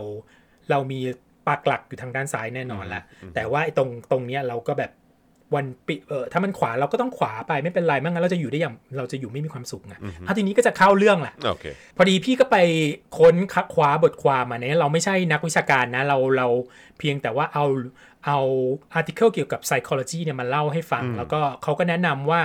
[0.69, 0.99] เรามี
[1.47, 3.03] ปากหลักอยู่ทางด้านซ้ายแน่นอนแหละ
[3.35, 4.91] แต่ว่าไอ้ตรงตรงเนี้ยเราก็แบบ
[5.55, 11.65] วันปิเออถ้ามันขวาเราก็ต้องขวาไปไม่เป็นไรไม่งั้นเราจะอยู่ได้อย่างเราจะอยู่ไม่มีความสุขไงเอาทีนี้ก็จะเข้าเรื่องแหละโอเค
[11.97, 12.57] พอดีพี่ก็ไป
[13.17, 13.35] ค้น
[13.73, 16.47] คว้าบทความมาเนี่ยเราไม่ใช่นักวิชาการนะ เราเรา
[16.99, 17.65] เพียงแต่ว่าเอา
[18.25, 18.39] เอา
[18.93, 22.41] article เกี่ยวกับ psychology เนี่ยมาเล่าให้ฟัง แล้วก็เขาก็แนะนำว่า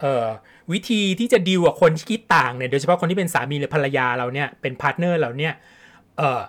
[0.00, 0.26] เอ่อ
[0.72, 5.52] วิธีที่จะดีลกับคนที่คิดต่างเนี่ยโดยเฉพาะคนที่เป็นสามีหรือภรรยาเราเนี่ยเป็น partner เราเนี่ย
[6.18, 6.42] เอ่อ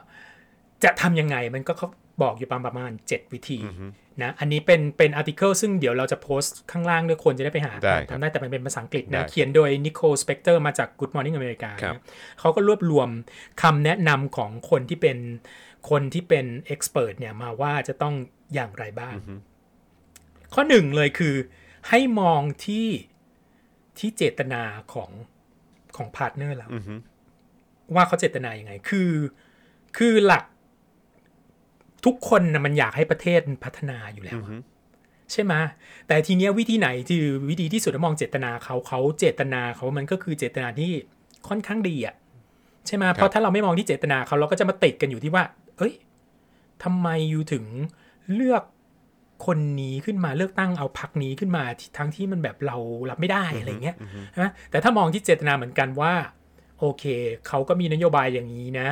[0.83, 1.87] จะทำยังไงมันก็เขา
[2.23, 3.59] บอกอยู่ประมาณ 7 วิธี
[4.23, 12.01] นะอันนี้เป็นเป็น article ซึ่งเดี๋ยวเราจะโพสต์ข้างล่างด้วยคนจะได้ไปหาได้ครับทำได้แต่มันเป็นภาษาอังกฤษได้นะ เขียนโดย Nicole Spector มาจาก Good Morning America ครับนะ
[12.39, 13.09] เขาก็รวบรวม
[13.61, 15.17] คำแนะนำของคนที่เป็น
[15.89, 18.13] คนที่เป็น expert เนี่ยมาว่าจะต้อง
[18.53, 19.15] อย่างไรบ้าง
[20.53, 21.35] ข้อหนึ่งเลยคือ
[21.89, 22.87] ให้มองที่
[23.99, 24.61] ที่เจตนา
[24.93, 25.09] ของ
[25.95, 26.67] ของ partner เรา
[27.95, 29.11] ว่าเขาเจตนาอย่างไง คือ
[29.97, 30.43] คือหลัก
[32.05, 34.51] ทุกคนนะมันอยากให้ประเทศมันพัฒนาอยู่แล้วอะ
[35.31, 35.53] ใช่ไหม
[36.07, 40.91] แต่ทีเนี้ยวิธีไหนที่วิธีที่สุดมองเจตนาเขาเขาเจตนาเขามันก็คือเจตนาที่
[41.47, 42.15] ค่อนข้างดีอะ
[42.87, 45.43] ใช่ไหมเพราะถ้าเราไม่มองที่เจตนาเขาเราก็จะมาติดกันอยู่ที่ว่า
[45.77, 45.93] เอ้ย
[46.83, 47.65] ทำไมอยู่ถึง
[48.35, 48.63] เลือก
[49.45, 52.77] คนนี้ขึ้นมาเลือกตั้งเอาพักนี้ขึ้นมาที่ทั้งที่มันแบบเรา
[53.09, 53.95] รับไม่ได้อะไรเงี้ย
[54.41, 56.13] นะแต่ถ้ามองที่เจตนาเหมือนกันว่า
[56.79, 57.03] โอเค
[57.47, 58.89] เขาก็มีนโยบายอย่างนี้นะ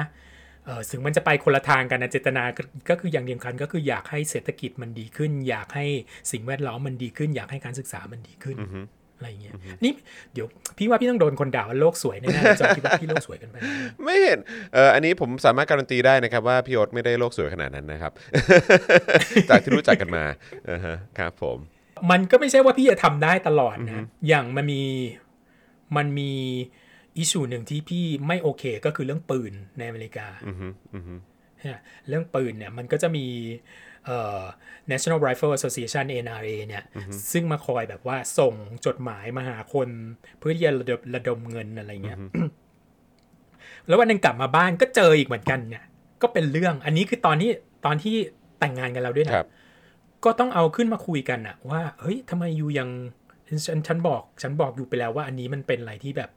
[0.65, 5.86] เออถึงมันจะไปคนละทางกันนะเจตนาก็ก็คืออย่างเดียวกันก็คืออยากให้เศรษฐกิจมันดีขึ้น อยากให้
[6.32, 8.58] สิ่งแวดล้อมมันดีขึ้น อยากให้การศึกษามันดีขึ้น
[9.21, 9.53] อะไรเงี้ย
[9.84, 9.91] นี่
[10.34, 13.55] เดี๋ยวพี่ว่าพี่ต้องโดนคนด่าว่าโลกสวยแน่ๆจอคิดว่าพี่โลกสวยเกันไป
[14.03, 14.39] ไม่เห็น
[14.73, 18.12] เอออันนี้ผมสามารถการันตีได้นะครับว่าพี่โอ๊ตไม่ได้โลกสวยขนาดนั้นนะครับ
[19.49, 20.23] จากที่รู้จักกันมา
[20.69, 21.57] อ่าฮะครับผม
[22.12, 24.84] มันก็ไม่ใช่ว่าพี่จะทำได้ตลอดนะอย่างมันมี
[25.97, 26.31] มันมี
[27.17, 31.15] อิชูหนึ่งที่พี่ไม่โอเคก็คือเรื่องปืนในอเมริกาอือฮึอือฮึ
[31.60, 33.25] เนี่ยเรื่องปืนเนี่ยมันก็จะมี
[33.60, 33.90] เอ่อ
[34.91, 36.83] National Rifle Association NRA เนี่ย
[37.31, 38.53] ซึ่งมาคอยแบบว่าส่ง
[38.85, 39.89] จดหมายมาหาคน
[40.39, 42.19] เพื่อที่จะระดมระดมเงินอะไรเงี้ย
[43.87, 45.83] แล้ววันหนึงกลับมาบ้านก็เจออีกเหมือนกันเนี่ย
[46.21, 47.51] ก็เป็นเรื่อง อันนี้คือตอนที่
[47.85, 48.15] ตอนที่
[48.59, 49.49] แต่งงานกันแล้วด้วยนะครับ
[50.25, 52.89] ก็ต้องเอาขึ้นมาคุยกันอะว่า เฮ้ยทำไมยูยัง
[53.67, 56.29] ฉันฉันบอก ฉันบอกอยู่ไปแล้วว่าอันนี้มันเป็นอะไรที่แบบ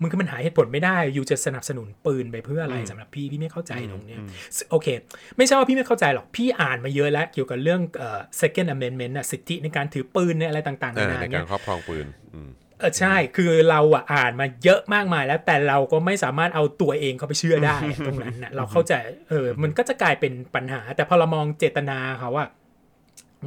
[0.00, 4.20] มึงคือมันหาเหตุผลไม่ได้ยูจะสนับสนุนปืนไปเพื่ออะไรสำหรับพี่พี่ไม่เข้าใจตรงเนี้ย
[4.56, 4.88] ซึ่งโอเค
[5.36, 18.94] ไม่ใช่ว่าพี่ไม่เข้าใจหรอกพี่อ่านมาเยอะแล้วเกี่ยวกับเรื่องเอ่อ second amendment อะสิทธิในการถือปืนในอะไรต่างๆอ่านานาในกาเนี่รยครอบครองปืนอืมเออใช่คือเราอะอ่านมาเยอะมากมายแล้วแต่เราก็ไม่สามารถเอาตัวเองเข้าไปเชื่อได้ตรงนั้นนะเราเข้าใจ
[19.28, 22.48] เออมันก็จะกลายเป็นปัญหา แต่พอเรามองเจตนาเขาอะ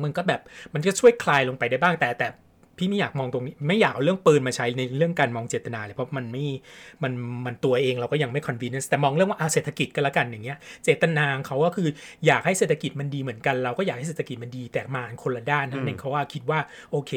[0.04, 0.42] มันก็แบบ
[0.74, 2.28] มันก็ช่วยคลายลงไปได้บ้างแต่แต่
[2.78, 6.46] พี่ไม่อยากมองตรงนี้ไม่อยากเอาเรื่องปืนมาใช้ในเรื่องการมองเจตนาเลยเพราะมันไม่
[7.04, 7.14] มัน
[7.46, 11.90] มันตัวเองเราก็ยังไม่ convenience แต่มองเรื่องว่าอาเศรษฐกิจก็แล้วกันอย่างเงี้ย เจตนาของเขาก็คือ
[12.26, 16.60] อยากให้เศรษฐกิจมันดีเหมือนกัน เราก็อยากให้เศรษฐกิจมันดีแต่มาคนละด้านนั่นเองเขาว่าคิดว่า
[16.92, 17.12] โอเค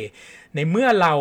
[0.54, 1.14] ในเมื่อเรา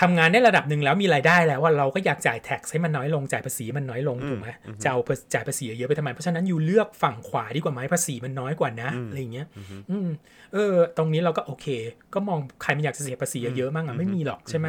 [0.00, 4.48] ทำงานได้ระดับหนึ่งแล้วมีรายได้แล้วว่าเราก็อยากจ่ายแท็กให้มันน้อยลงจ่ายภาษีมันน้อยลงถูกไหม
[4.82, 4.98] จะเอา
[5.34, 9.46] จ่ายภาษีเยอะไปทำไมเพราะฉะนั้นอยู่เลือกฝั่งขวาดีกว่าไหมภาษีมันน้อยกว่านะอะไรอย่างเงี้ย
[9.90, 10.08] อืม
[10.52, 11.66] เออ ตรงนี้เราก็โอเค
[12.14, 14.68] ก็มองใครมันอยากจะเสียภาษีเยอะๆมั่งอะไม่มีหรอกใช่ไหม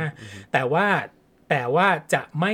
[0.53, 0.85] แต่ว่า
[1.49, 2.53] แต่ว่าจะไม่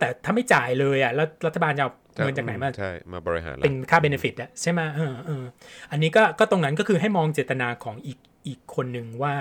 [0.00, 1.92] แต่ถ้าไม่จ่ายเลยอะแล้วรัฐบาลจะเอา
[2.24, 5.44] เงินจากไหนมาใช่มาบริหารเป็นค่าเบนฟิตอะใช่ไหมเออเออ
[5.90, 9.34] อันนี้ก็ก็ตรงนั้นก็คือให้มองเจตนาของอีกอีกคนหนึ่งว่า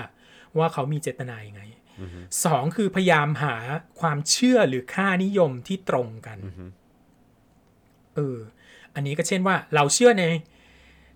[0.58, 1.62] ว่าเขามีเจตนายังไง
[2.46, 3.56] สองคือพยายามหา
[4.00, 6.38] ความเชื่อหรือค่านิยมที่ตรงกัน
[8.16, 8.38] เออ
[8.96, 10.24] อันนี้ก็เช่นว่าเราเชื่อใน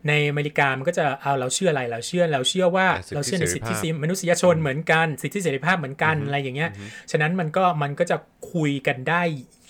[0.07, 6.69] ในอเมริกามันก็จะเอาเราเชื่ออะไรเราเชื่อเราเชื่อว่าอะสิทธิเราเชื่อในสิทธิเสรีภาพมนุษยชนเหมือนกันสิทธิเสรีภาพเหมือนกันอะไรอย่างเงี้ย
[7.11, 8.17] ฉะนั้นมันก็มันก็จะ
[8.53, 9.21] คุยกันได้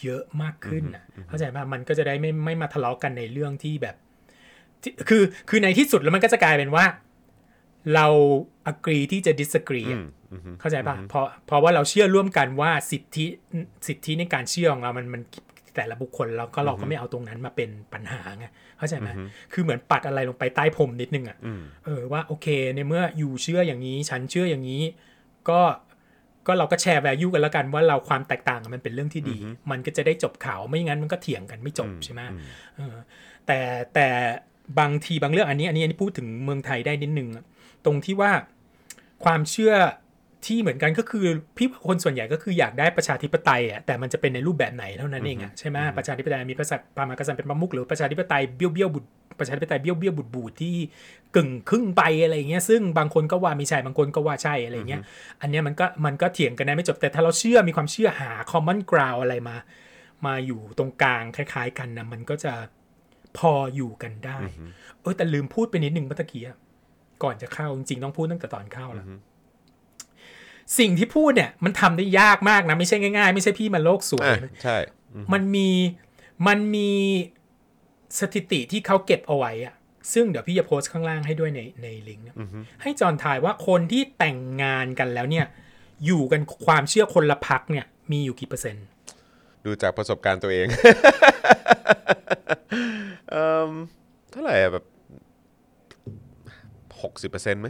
[0.01, 3.95] เยอะมากขึ้นนะเข้าใจป่ะมันก็จะได้ไม่ไม่มาทะเลาะกันในเรื่องที่แบบ
[4.83, 6.85] ที่คือคือในที่สุดแล้วมันก็จะกลายเป็นว่า
[7.95, 8.07] เรา
[8.71, 13.25] agree ที่จะ disagree อะอืมอืมเข้าใจป่ะเพราะเพราะว่าเราเชื่อร่วมกันว่าสิทธิ
[13.87, 15.21] สิทธิในการเชื่อของเรามันมัน
[15.75, 18.45] แต่ละบุคคลเราก็เราก็ไม่เอาตรงนั้นมาเป็นปัญหาไง
[18.77, 19.09] เข้าใจไหม
[19.53, 24.83] คือเหมือนปัดอะไรลงไปใต้พรมนิดนึงอะอืมเออว่าโอเคในเมื่ออยู่เชื่ออย่างนี้ ฉันเชื่ออย่างนี้
[25.49, 25.61] ก็
[26.47, 29.35] ก็เราก็แชร์ value กันแล้วกันว่าเราความแตกต่างมันเป็นเรื่องที่ดี
[29.71, 32.21] มันก็จะได้จบข่าวไม่งั้นมันก็เถียงกันไม่จบใช่ไหม
[32.75, 32.95] เออ
[33.45, 33.59] แต่
[33.93, 34.07] แต่
[34.79, 37.45] บางทีบางเรื่องอันนี้อันนี้อันนี้พูดถึงเมืองไทยได้นิดนึงอะ
[37.85, 38.31] ตรงที่ว่า
[39.23, 39.73] ความเชื่อ
[40.47, 41.25] ที่เหมือนกันก็คือ
[41.57, 49.05] พี่คนส่วนใหญ่ก็คืออยากได้ประชาธิปไตยอะแต่มันจะเป็นในรูปแบบไหนเท่านั้นเองอะใช่ไหมประชาธิปไตยมีพระสัตพระมหากษัตริย์เป็นประมุขหรือประชาธิปไตยเบี้ยวเบี้ยวบุด
[49.39, 50.75] ประชาธิปไตยเบี้ยวเบี้ยวบุดบูดที่
[51.35, 55.01] กึ่งครึ่งไปอะไรอย่างเงี้ยซึ่งบางคนก็ว่าไม่ใช่บางคนก็ว่าใช่อะไรอย่างเงี้ย
[55.41, 59.55] อันเนี้ยมันก็มันก็เถียงกันได้ไม่จบแต่ถ้าเราเชื่อมีความเชื่อหา common ground อะไรมา
[60.25, 62.53] มาอยู่ตรงกลางคล้าย ๆ กันนะมันก็จะ
[63.37, 64.39] พออยู่กันได้
[65.01, 66.57] เออแต่ลืมพูดไปนิดนึงเมื่อตะกี้อะ
[67.23, 69.05] ก่อนจะเข้าจริงๆต้องพูดตั้งแต่ตอนเข้าแล้ว
[70.79, 74.77] สิ่งที่พูดเนี่ยมันทำได้ยากมากนะไม่ใช่ง่ายๆ ไม่ใช่พี่มันโลกสวยอะใช่
[75.13, 75.69] อืมมันมี
[76.47, 76.91] มันมี
[78.19, 79.75] สถิติที่เขาเก็บเอาไว้อะ
[80.13, 82.35] ซึ่งเดี๋ยวพี่จะโพสต์ข้างล่างให้ด้วยในในลิงก์นะ
[82.81, 85.45] ให้จอนทายว่าคนที่แต่งงานกันแล้วเนี่ย
[86.05, 88.85] อยู่กันความเชื่อคนละพักเนี่ย มีอยู่กี่เปอร์เซ็นต์
[89.65, 90.67] ดูจากประสบการณ์ตัวเอง
[93.29, 93.71] เอิ่ม
[94.31, 94.85] เท่าไหร่อะแบบ
[97.01, 97.67] หกสิบเปอร์เซ็นต์ไหม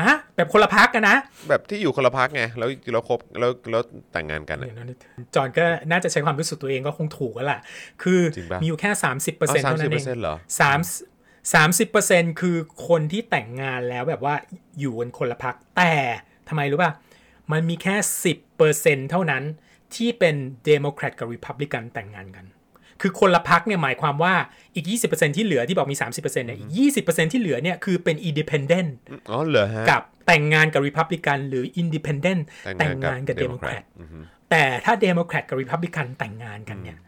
[0.00, 1.16] ฮะแบบคนละพักกันนะ
[1.48, 3.82] แบบที่อยู่คนละพักไงแล้วแล้วคบแล้วแล้ว
[4.12, 4.96] แต่งงานกันอะเดี๋ยวนะ
[5.34, 7.60] จอนก็น่าจะใช้ความรู้สึกตัวเองก็คงถูกแล้วล่ะ
[8.02, 10.80] คือจริงปะมีอยู่แค่สามสิบเปอร์เซ็นต์สามเท่าสินั้บนเปเออร์เซ็นงต์เหรอสาม
[11.54, 12.56] สามสิบเปอร์เซ็นคือ
[12.88, 14.34] คนที่แต่งงานแล้วแบบว่า
[14.80, 15.92] อยู่กันคนละพักแต่
[16.48, 16.92] ทำไมรู้ป่ะ
[17.52, 19.42] มันมีแค่สิบเปอร์เซ็นเท่านั้น
[19.94, 22.44] ที่เป็นเดโมแครตกับริพับลิกันแต่งงานกัน
[23.00, 24.34] คือคนละพรรคเนี่ยหมายความว่า
[24.74, 26.70] อีก 20%ที่เหลือที่บอกมี 30%เนี่ยอีก
[27.06, 28.90] 20%ที่เหลือเนี่ยคือเป็น independent
[29.30, 32.40] อ๋อเหรอฮะกับแต่งงานกับริพับลิกันหรือ independent
[32.78, 34.18] แต่งงานกับเดโมแครตอือฮึ
[34.50, 36.98] แต่ถ้าเดโมแครตกับริพับลิกันแต่งงานกันเนี่ย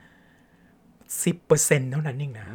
[1.24, 2.48] สิบเปอร์เซ็นต์เท่านั้นเองนะ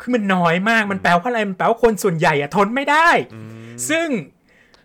[0.00, 3.08] คือมันน้อยมาก มันแปลว่าอะไร มันแปลว่าคนส่วนใหญ่อะทนไม่ได้
[3.90, 4.08] ซึ่ง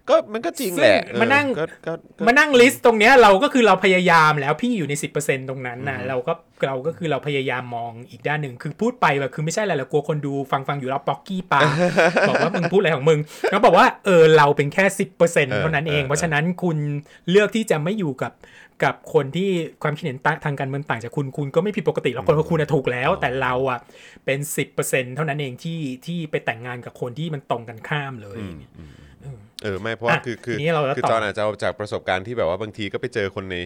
[0.09, 6.33] ก็มันก็จริงแหละซึ่งมานั่งเออก็ก็ก็มานั่ง list ตรงเนี้ยเราก็คือเราพยายามแล้วพี่อยู่ใน10%ตรงนั้นนะเราก็
[6.67, 11.61] เราก็คือเราพยายามมองอีกด้านหนึ่งคือพูดไปแบบคือไม่ใช่อะไรหรอกกลัวคนดูฟังฟังอยู่แล้วป๊อกกี้ปา
[12.29, 13.19] บอกว่ามึงพูดอะไรของมึง
[13.51, 14.85] แล้วบอกว่าเออเราเป็นแค่
[15.21, 16.77] 10%เท่านั้นเอง เพราะฉะนั้นคุณ
[17.29, 18.33] เลือกที่จะไม่อยู่กับ
[18.83, 19.49] กับคนที่
[19.83, 23.79] ความคิดเห็นต่างทางการเมืองต่างจากคุณคุณก็ไม่ผิดปกติแล้วคนของคุณอะถูกแล้ว แต่เราอะ
[24.25, 24.39] เป็น
[24.77, 28.39] 10%เท่านั้นเองที่ที่ไปแต่งงานกับคนที่มันตรงกันข้ามเลย
[29.63, 33.57] เออไม่เพราะว่าอะคือคือทีนี้เราจะคือต่อจอห์นอาจจะเอาจากประสบการณ์ที่แบบว่าบางทีก็ไปเจอคนใน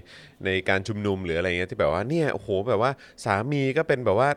[0.46, 2.92] ในการชุมนุมหรืออะไรเงี้ยที่แบบว่าเนี่ยโอ้โหแบบว่า
[3.26, 4.30] สามีก็เป็นแบบว่า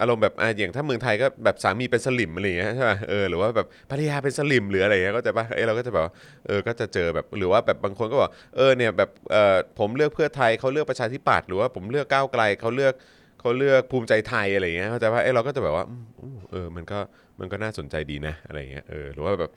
[0.00, 6.12] อารมณ์แบบอะอย่างถ้าเมืองไทยก็แบบสามีเป็นสลิมอะไรอย่างเงี้ยใช่ป่ะเออหรือว่าแบบภรรยาเป็นสลิมหรืออะไรเงี้ยก็จะป่ะเออเราก็จะแบบว่า
[6.46, 12.94] เออก็จะเจอแบบหรือว่าแบบบางคนก็บอกเออเนี่ยแบบเออผมเลือกเพื่อไทยเขาเลือกประชาธิปัตย์หรือว่าผมเลือกก้าวไกลเขาเลือก
[13.40, 16.98] เขาเลือกภูมิใจไทยอะไรอย่างเงี้ยเข้าใจป่ะเออเราก็จะแบบว่าอืมอู้เออมันก็
[17.40, 19.50] มันก็น่าสนใจดีนะอะไรเงี้ยเออหรือว่าแบบ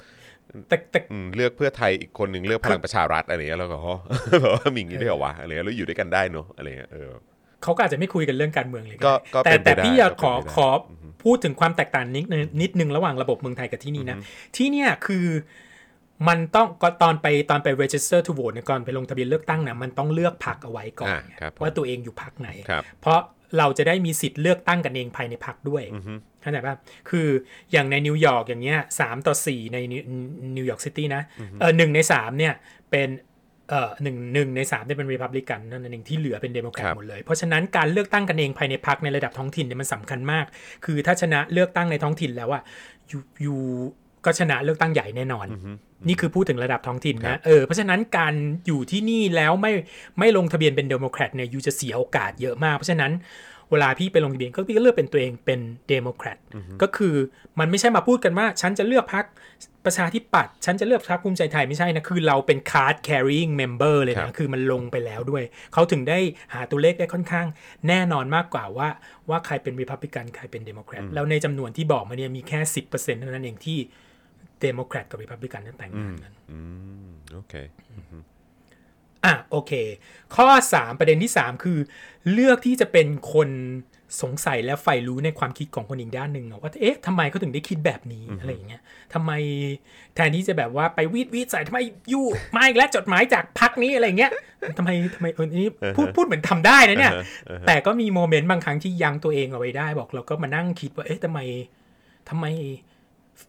[0.69, 3.95] แต่แต่อืมเลือกเพื่อไทยอีกคนหนึ่งเลือกพลังประชารัฐอะไรเงี้ยแล้วก็อ๋อ
[4.41, 7.11] แบบว่ามีอย่างนี้ได้วยเหรอวะอะไรเงี้ยแล้วอยู่ด้วยกันได้เนอะอะไรเงี้ยเออ
[7.63, 10.69] เขาก็อาจจะไม่คุยกันเรื่องการเมืองเลยก็ได้ก็แต่เป็นไปแต่ได้พี่อยากก็ขอเป็นไปได้ขอ
[11.23, 14.17] พูดถึงความแตกต่างนิดนึงนิดนึงระหว่างระบบเมืองไทยกับที่นี่นะ
[14.55, 15.25] ที่เนี่ยคือ
[16.27, 23.19] มันต้องก็ตอนไปตอนไป register to vote เนี่ยก่อนไปลงทะเบียนเลือกตั้งเนี่ยมันต้องเลือกพรรคเอาไว้ก่อนอ่าครับผมว่าตัวเองอยู่พรรคไหนครับเพราะ
[23.57, 25.83] เราจะได้มีสิทธิ์เลือกตั้งกันเองภายในพรรคด้วย
[26.43, 26.75] เข้าใจป่ะ
[27.09, 27.27] คือ
[27.71, 29.77] อย่างในนิวยอร์กอย่างเงี้ยสามต่อสี่ใน
[30.57, 31.21] นิวยอร์กซิตี้นะ
[31.59, 32.53] เออหนึ่งในสามเนี่ย
[32.91, 33.09] เป็น
[33.69, 40.45] เอ่อหนึ่งหนึ่งในสามเนี่ยเป็นรีพับลิกันนั่นเองที่เหลือเป็นเดโมแครตครับหมดเลย เพราะฉะนั้นการเลือกตั้งกันเองภายในพรรคในระดับท้องถิ่นเนี่ยมันสำคัญมาก
[40.85, 42.61] คือถ้าชนะเลือกตั้งในท้องถิ่นแล้วอะ
[43.11, 43.55] you you
[44.25, 45.47] ก็ชนะเลือกตั้งใหญ่แน่นอน
[46.07, 48.33] นี่คือพูดถึงระดับท้องถิ่นครันะบเออเพราะฉะนั้นการ
[48.67, 49.71] อ you่ที่นี่แล้วไม่
[50.19, 53.11] ไม่ลงทะเบียนเป็นเดโมแครตเนี่ยยูจะเสียโอกาสเยอะมาก เพราะฉะนั้น
[53.71, 56.37] เวลาพี่ไปลงทะเบียนก็พี่ก็เลือกเป็นตัวเองเป็นเดโมแครต
[56.81, 57.15] ก็คือ
[57.59, 59.25] มันไม่ใช่มาพูดกันว่า ฉันจะเลือกพรรค
[59.85, 66.19] ประชาธิปัตย์ฉันจะเลือกพรรคภูมิใจไทยไม่ใช่นะ คือเราเป็น card carrying member เลยครับนะคือมันลงไปแล้วด้วย เขาถึงได้
[66.53, 67.47] หาตัวเลขได้ค่อนข้าง
[67.87, 68.89] แน่นอนมากกว่าว่า
[69.29, 73.77] ว่าใครเป็น Republican ใครเป็น Democrat แล้วในจำนวนที่บอกมาเนี่ยมีแค่10%เท่านั้นเองที่
[74.65, 76.59] Democrat กับ Republican นั้นแต่งงานกันอื
[77.05, 77.53] มโอเค
[79.25, 79.71] อะโอเค
[80.35, 81.77] ข้อ 3 ประเด็นที่ 3 คือ
[82.31, 83.49] เลือกที่จะเป็นคน
[84.21, 88.81] สงสัยและใฝ่รู้ในความคิดของคนอีกด้านหนึ่งอะว่าเอ๊ะทำไมเขาถึงได้คิดแบบนี้อะไรอย่างเงี้ย
[89.13, 89.31] ทำไม
[90.15, 91.79] แทนที่จะแบบว่าไปวีดวีดใส่ทำไม
[92.13, 94.31] ยู่มาอีกแล้วจดหมายจากพักนี้อะไรเงี้ย
[94.77, 97.13] ทำไมทำไมเออนี่พูดพูดเหมือนทำได้นะเนี่ย
[97.67, 101.39] แต่ก็มีโมเมนต์บางครั้งที่ยังตัวเองเอาไว้ได้บอกเราก็มานั่งคิดว่าเอ๊ะทำไม
[102.29, 102.45] ทำไม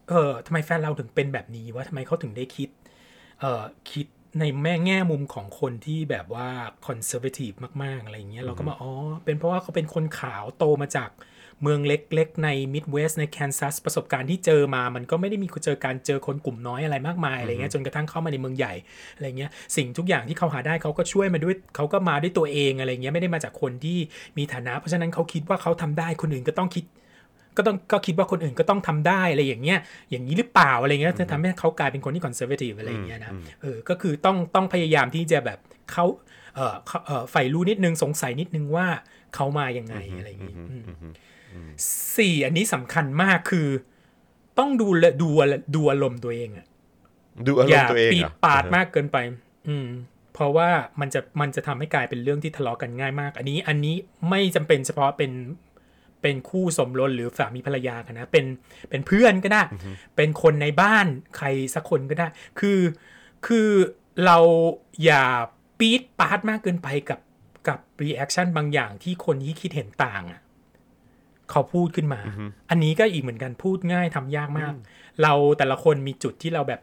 [0.08, 2.68] เออทำไมแฟนเราถึงเป็นแบบนี้วะทำไมเขาถึงได้คิด
[3.40, 4.06] เอ่อคิด
[4.40, 6.48] ในแง่แง่มุมของคนที่แบบว่า
[6.86, 7.52] conservative
[7.82, 8.92] มาก ๆ อะไรอย่างเงี้ยเราก็มาอ๋อ
[9.24, 11.10] เป็นเพราะว่าเขาเป็นคนขาวโตมาจาก
[11.62, 18.74] เมืองเล็ก ๆ ในมิดเวสต์ในแคนซัสประสบการณ์ที่เจอมา มันก็ไม่ได้มีเจอการเจอคนกลุ่มน้อยอะไรมากมายอะไรเงี้ยจนกระทั่งเข้ามาในเมืองใหญ่
[19.16, 23.98] อะไรเงี้ยสิ่งทุกอย่างที่เขาหาได้เขาก็ช่วยมาด้วยเขาก็มาด้วยตัวเองอะไรเงี้ยไม่ได้มาจากคนที่
[24.38, 26.84] มีฐานะ เพราะฉะนั้นเขาคิดว่าเขาทำได้คนอื่นก็ต้องคิด
[27.56, 29.78] ก็ต้องก็คิดว่าคนอื่นก็ต้องทำได้อะไรอย่างเงี้ย
[30.10, 35.58] อย่างนี้หรือเปล่าอะไรเงี้ยจะทำให้เขากลายเป็นคนที่ conservative อะไรอย่างเงี้ยนะเออก็คือต้องต้องพยายามที่จะแบบ
[35.92, 36.04] เขา
[36.54, 38.86] เออเขาเออใฝ่รู้นิดนึงสงสัยนิดนึงว่า
[39.34, 40.84] เขามายังไงอะไรอย่างงี้อืม
[42.16, 43.68] สี่อันนี้สำคัญมากคือ
[44.58, 45.28] ต้องดูแลดู
[45.74, 46.66] ดูอารมณ์ตัวเองอะ
[47.46, 49.16] ดูอารมณ์ตัวเองเหรอ อย่าปี๊ดปาดมากเกินไป
[49.68, 49.88] อืม
[50.34, 50.68] เพราะว่า
[51.00, 53.94] มันจะมันจะทำให้กลายเป็นเรื่องที่ทะเลาะกันง่ายมาก อันนี้อันนี้
[54.30, 55.30] ไม่จำเป็นเฉพาะเป็น
[56.24, 58.44] เป็นคู่สมรสหรือสามีภรรยากันนะเป็น
[58.90, 59.62] เป็นเพื่อนก็ได้
[60.16, 61.06] เป็นคนในบ้าน
[61.36, 62.26] ใครสักคนก็ได้
[62.60, 62.80] คือ
[63.46, 63.68] คือ
[64.24, 64.38] เรา
[65.04, 65.24] อย่า
[65.78, 67.20] ปี๊ดปาดมากเกินไปกับ
[67.68, 70.40] กับ reaction บางอย่างที่คนที่คิดเห็นต่างอะ
[71.50, 72.20] เขาพูดขึ้นมา
[72.70, 74.74] อันนี้ก็อีกเหมือนกันพูดง่ายทำยากมาก
[75.22, 76.80] เราแต่ละคนมีจุดที่เราแบบ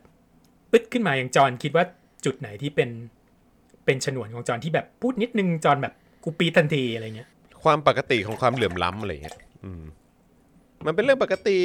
[0.72, 1.86] ปึ๊ดขึ้นมาอย่างจอนคิดว่า
[2.26, 2.90] จุดไหนที่เป็น
[3.86, 7.30] เป็นฉนวนของจอนที่แบบพูดนิดนึงจอนแบบกูปีดทันทีอะไรเงี้ย
[7.64, 9.84] ความปกติของความเหลื่อมล้ำอะไรอย่างเงี้ยอืม
[10.86, 11.60] มันเป็นเรื่องปกติ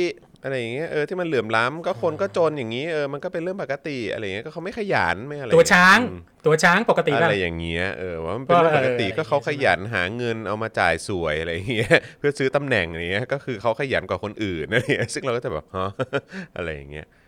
[0.44, 15.90] อะไรอย่างเงี้ยเออที่มันเหลื่อมล้ำก็คนก็จนอย่างงี้เออมันก็เป็นเรื่องปกติอะไรอย่างเงี้ยก็เขาไม่ขยันไม่อะไรตัวช้าง อืมตัวช้างปกติอะป่ะไรอย่างเงี้ยเออว่ามันเป็นเรื่องปกติเออ ก็เขาขยันหาเงินเอามาจ่ายสวยอะไรอย่างเงี้ยเพื่อซื้อตำแหน่งอะไรเงี้ยก็คือเขาขยันกว่าคนอื่นอะไรอย่างเงี้ยซึ่งเราก็จะแบบฮะ
[16.56, 17.25] อะไรอย่างเงี้ยอือฮึอืม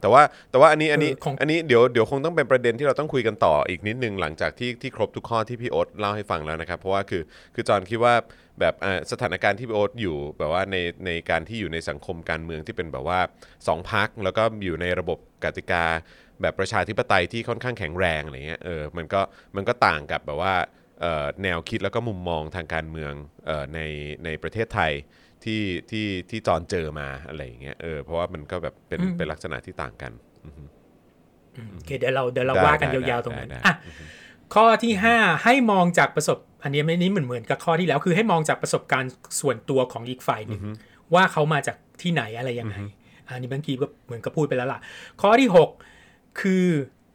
[0.00, 7.22] แต่ว่าแต่ว่าอันนี้อันนี้เออของอันนี้เดี๋ยวเดี๋ยวคงต้องเป็นประเด็นที่เราต้องคุยกันต่ออีกนิดนึงหลังจากที่ที่ครบทุกข้อที่พี่โอ๊ตเล่าให้ฟังแล้วนะครับ เพราะว่าคือ
[7.54, 8.14] คือจอห์นคิดว่า
[8.60, 13.20] แบบอ่าสถานการณ์ที่พี่โอ๊ตอยู่แบบว่าในในการที่อยู่ในสังคมการเมืองที่เป็นแบบว่า
[13.68, 15.84] สองพักแล้วก็อยู่ในระบบกติกา
[16.40, 19.20] แบบประชาธิปไตยที่ค่อนข้างแข็งแรงอะไรเงี้ยเออมันก็
[19.56, 20.54] มันก็ต่างกับแบบว่า
[21.00, 23.12] เอ่อแนวคิดแล้วก็มุมมองทางการเมือง
[23.46, 23.80] เอ่อใน
[24.24, 24.92] ในประเทศไทย
[25.48, 30.12] ที่ที่ที่จอนเจอมาอะไรอย่างเงี้ยเออเพราะว่ามันก็แบบเป็นเป็นลักษณะที่ต่างกัน
[31.72, 33.74] โอเคเดี๋ยวเราเดี๋ยวเราได้ว่ากันได้ยาวๆตรงนั้นได้ได้อะ
[34.54, 40.60] ข้อที่ห้าให้มองจากประสบ อันนี้ไม่นี้เหมือนเหมือนกับข้อที่แล้วคือให้มองจากประสบการณ์ส่วนตัวของอีกฝ่ายหนึ่ง
[41.14, 42.76] ว่าเขามาจากที่ไหนอะไรยังไง
[43.26, 44.80] อันนี้บางทีก็เหมือนกับพูดไปแล้วล่ะ
[45.22, 45.70] ข้อที่หก
[46.40, 46.66] คือ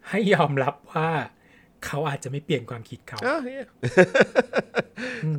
[0.10, 1.10] ให้ยอมรับว่า
[1.86, 3.66] เขาอาจจะไม่เปลี่ยนความคิดเขาอ้าวเหี้ย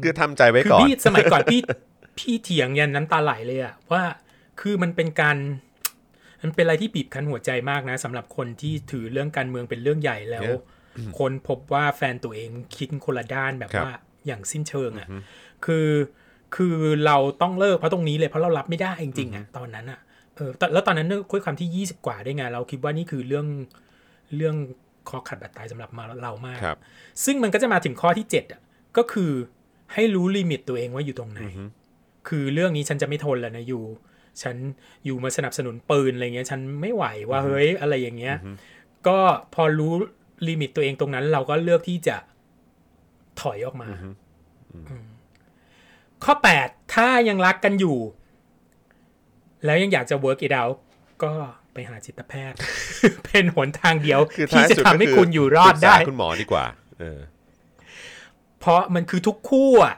[0.03, 1.61] คือทำใจไว้คือก่อนพี่สมัยก่อนพี่
[2.19, 4.03] พี่เถียงยันน้ำตาไหลเลยอะว่า
[4.61, 5.37] คือมันเป็นการ
[6.43, 10.51] มันเป็นอะไรที่บีบคั้นหัวใจมากนะสำหรับคนที่ถือเรื่องการเมืองเป็นเรื่องใหญ่แล้ว
[11.19, 13.95] คนพบว่าแฟนตัวเองคิดคนละด้านแบบครับว่า
[14.27, 15.09] อย่างสิ้นเชิงอะ่ะ
[15.65, 15.89] คือ
[16.57, 20.01] คือเราต้องเลิกเพราะตรงนี้เลยเพราะเรารับไม่ได้จริงๆอะ่ะตอนนั้นอะ่ะ
[20.37, 23.47] เออแต่แล้วตอนนั้นด้วยความที่ยี่สิบกว่าได้วยไงเราคิดว่านี่คือเรื่อง
[24.37, 24.57] เรื่อง
[25.09, 26.79] คอขาดบาดตายสำหรับมาเรามากครับ
[27.25, 28.61] ซึ่งมันก็จะมาถึงข้อที่เจ็ดอะ
[28.97, 29.33] ก็คือ
[29.95, 31.41] ให้รู้ limit ตัวเองว่าอยู่ตรงไหน
[32.29, 33.85] คือเรื่องนี้ฉันจะไม่ทนแล้วนะ you
[34.43, 34.57] ฉัน
[35.05, 38.37] you มาสนับสนุนปืนอะไรเงี้ย ฉันไม่ไหวว่าเฮ้ยอะไรอย่างเงี้ย
[39.07, 39.19] ก็
[39.55, 39.93] พอรู้
[40.49, 42.17] limit ตัวเองตรงนั้น เราก็เลือกที่จะ
[43.41, 43.89] ถอยออกมา
[44.73, 45.07] อืม
[46.25, 47.99] ข้อแปดถ้ายังรักกันอยู่
[49.65, 50.77] แล้วยังอยากจะ work it out
[51.23, 51.33] ก็
[51.73, 52.59] ไปหาจิตแพทย์
[53.25, 56.65] เป็นหนทางเดียวคือที่ท้ายจะสุดทำให้ก็คุณอยู่รอดปรึกษาได้คุณหมอดีกว่า
[56.99, 57.21] เออ
[58.61, 59.95] เพราะมันคือทุกคู่อะ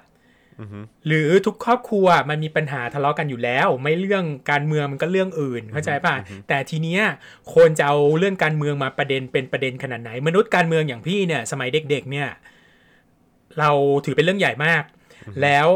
[1.07, 6.15] หรือทุกครอบครัวมันมีปัญหาทะเลาะกันอยู่แล้ว ไม่เรื่องการเมืองมันก็เรื่องอื่นเข้าใจป่ะ
[6.49, 7.03] แต่ทีเนี้ย
[7.55, 12.29] คนจะเอาเรื่องการเมืองมาประเด็นเป็นประเด็นขนาดไหน มนุษย์การเมืองอย่างพี่เนี่ย สมัยเด็ก ๆ เนี่ย
[13.59, 13.71] เรา
[14.05, 14.83] ถือเป็นเรื่องใหญ่มาก
[15.43, 15.69] แล้ว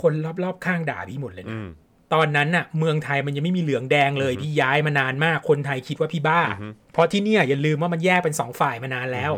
[0.00, 1.68] คนรอบๆข้างด่าพี่หมดเลยนะอืม
[2.14, 6.40] ตอนนั้นน่ะ เมืองไทยมันยังไม่มีเหลืองแดงเลยพี่ย้ายมานานมากคนไทยคิดว่าพี่บ้า
[6.92, 9.32] เพราะที่เนี่ยอย่าลืมว่ามันแยกเป็นสองฝ่ายมานานแล้ว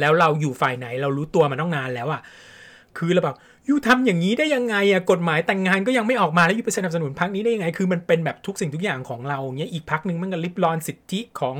[0.00, 2.20] แล้วเราอยู่ฝ่ายไหน เรารู้ตัวมันต้องนานแล้วอะ
[2.98, 3.36] คือเราแบบ
[3.68, 11.56] ยูทำอย่างนี้ได้ยังไงอะกฎหมายแต่งงานก็ยังไม่ออกมาแล้วยูไปสนับสนุนพักนี้ได้ยังไง คือมันเป็นแบบทุกสิ่งทุกอย่างของเราเงี้ยอีกพักหนึ่งมันก็ริบรอนสิทธิของ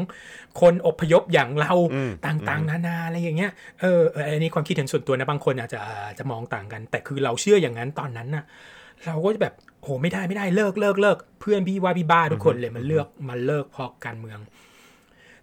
[0.60, 8.44] คนอพยพอย่างเราอืมต่างๆ นานาอะไรอย่างเงี้ยเออเอออันนี้ความคิดเห็นส่วนตัวนะบางคนอาจจะอาจจะมองต่างกัน แต่คือเราเชื่ออย่างนั้นตอนนั้นน่ะ
[9.06, 14.38] เราก็จะแบบโหไม่ได้ไม่ได้เลิกเลิกเลิกเพื่อนพี่ว่าพี่บ้าทุกคนเลยมันเลือกมันเลิกเพราะการเมือง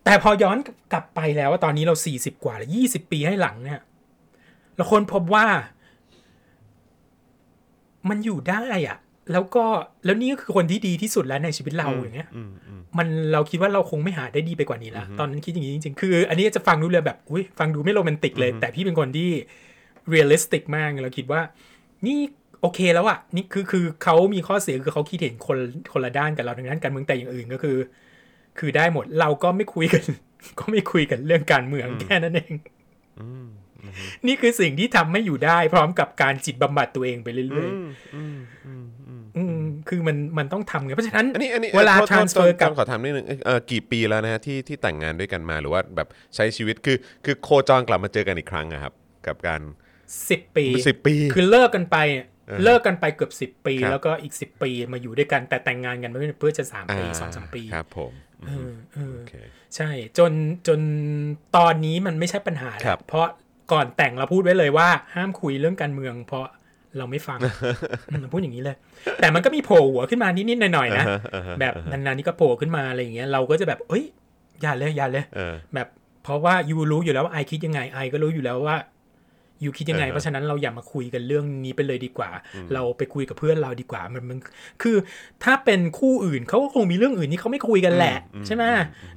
[0.05, 0.57] แต่พอย้อน
[0.93, 3.79] กลับไปแล้วว่าตอนนี้เราสี่สิบกว่าแล้วยี่สิบปีให้หลังเนี่ย
[4.75, 5.45] เราคนพบว่า
[8.09, 8.97] มันอยู่ได้อะ
[9.31, 9.65] แล้วก็
[10.05, 19.29] แล้วนี่ก็คือคนที่ดีที่สุดแล้วในชีวิตเราอย่างเงี้ยอืมอืมมันเราคิดว่าเราคงไม่หาได้ดีไปกว่านี้ละตอนนั้นคิดอย่างนี้จริงๆ คือ อันนี้จะฟังดูเลยแบบอุ้ยฟังดูไม่โรแมนติกเลย แต่พี่เป็นคนที่
[20.09, 21.41] realistic มากเราคิดว่า
[22.05, 22.17] นี่
[22.61, 25.57] โอเคแล้วอะนี่คือคือเขามีข้อเสียคือเขาคิดเห็นคน
[25.93, 27.77] คนละด้านกับเราทางด้านการเมืองแต่อย่างอื่นก็คือ
[28.59, 30.03] คือได้หมดเราก็ไม่คุยกัน
[30.59, 32.53] ก็ไม่คุยกันเรื่องการเมืองแค่นั้นเอง
[34.27, 38.37] นี่คือสิ่งที่ทำให้อยู่ได้ พร้อมกับการจิตบำบัดตัวเองไปเรื่อยอืมอืม
[38.67, 48.93] อืมอืมๆอืมคือมันมันต้องทำไงเพราะฉะนั้นอันนี้อันนี้เวลาโทษโทษ transfer โทษกับขอถามนิดนึงเอ้ยเออกี่ปีแล้วนะฮะที่ที่แต่งงานด้วยกันมาหรือว่าแบบใช้ชีวิตคือ คือโคจรกลับมาเจอกันอีกครั้งอะครับ
[49.27, 49.61] กับการ
[50.29, 58.13] สิบปีสิบปี คือเลิกกันไปเนี่ยอ่าฮะเลิกกันไปเกือบสิบปีครับแล้วก็อีกสิบปีมาอยู่ด้วยกันแต่แต่งงานกันเพื่อเพื่อจะสามปีสองสามปีครับผม
[58.47, 59.33] เออเออโอเค
[59.75, 60.31] ใช่จน
[60.67, 60.79] จน
[61.57, 63.27] ตอนนี้มันไม่ใช่ปัญหาครัแล้วบเพราะ
[63.71, 66.45] ก่อนแต่งเราพูดไว้เลยว่า ห้ามคุยเรื่องการเมือง เพราะ
[66.97, 67.39] เราไม่ฟัง
[68.11, 68.75] อืมพูดอย่างนี้เลย
[69.19, 74.03] แต่มันก็มีโผล่หัวขึ้นมานิดๆหน่อยๆนะอ่าฮะอ่าฮะแบบนานๆนี่ก็โผล่ขึ้นมาอะไรอย่างเงี้ยเราก็จะแบบเอ้ย
[74.61, 75.87] อย่าเลยอย่าเลยเออแบบ
[76.23, 78.77] เพราะว่ายูรู้อยู่แล้วว่าไอคิดยังไงไอก็รู้อยู่แล้วว่า
[79.63, 82.29] ยูคิดยังไงอ่าฮะเพราะฉะนั้นเราอย่ามาคุยกันเรื่องนี้ไปเลยดีกว่า
[82.73, 84.39] เราไปคุยกับเพื่อนเราดีกว่ามันมัน
[84.81, 84.95] คือ
[85.43, 88.63] ถ้าเป็นคู่อื่นเขาก็คงมีเรื่องอื่นที่เขาไม่คุยกันแหละ ใช่ไหม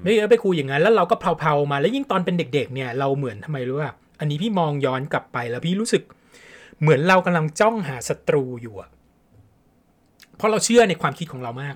[0.02, 6.02] ไม่เอาไปคุยอย่างนั้นแล้วเราก็เผาๆมาแล้วยิ่งตอนเป็นเด็ก ๆ เนี่ยเราเหมือนทำไมรู้ป่ะ อันนี้พี่มองย้อนกลับไปแล้วพี่รู้สึก
[6.80, 8.90] เหมือนเรากำลังจ้องหาศัตรูอยู่อะ
[10.37, 11.74] เพราะเราเชื่อในความคิดของเรามาก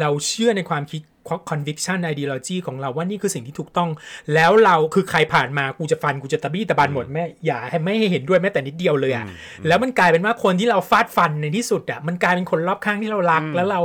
[0.00, 1.02] เราเชื่อในความคิด
[1.50, 3.90] conviction ideology ของเราว่านี่คือสิ่งที่ถูกต้อง
[4.34, 9.24] แล้วเราคือใครผ่านมากูจะฟันกูจะตะบี้ตะบันหมดแม่อย่าให้ไม่ให้เห็นด้วยแม้แต่นิดเดียวเลยอะ
[9.66, 13.80] แล้วมันกลายเป็นว่าคนที่เราฟาดฟันในที่สุดอะมันกลายเป็นคนรอบข้างที่เรารักแล้วเรา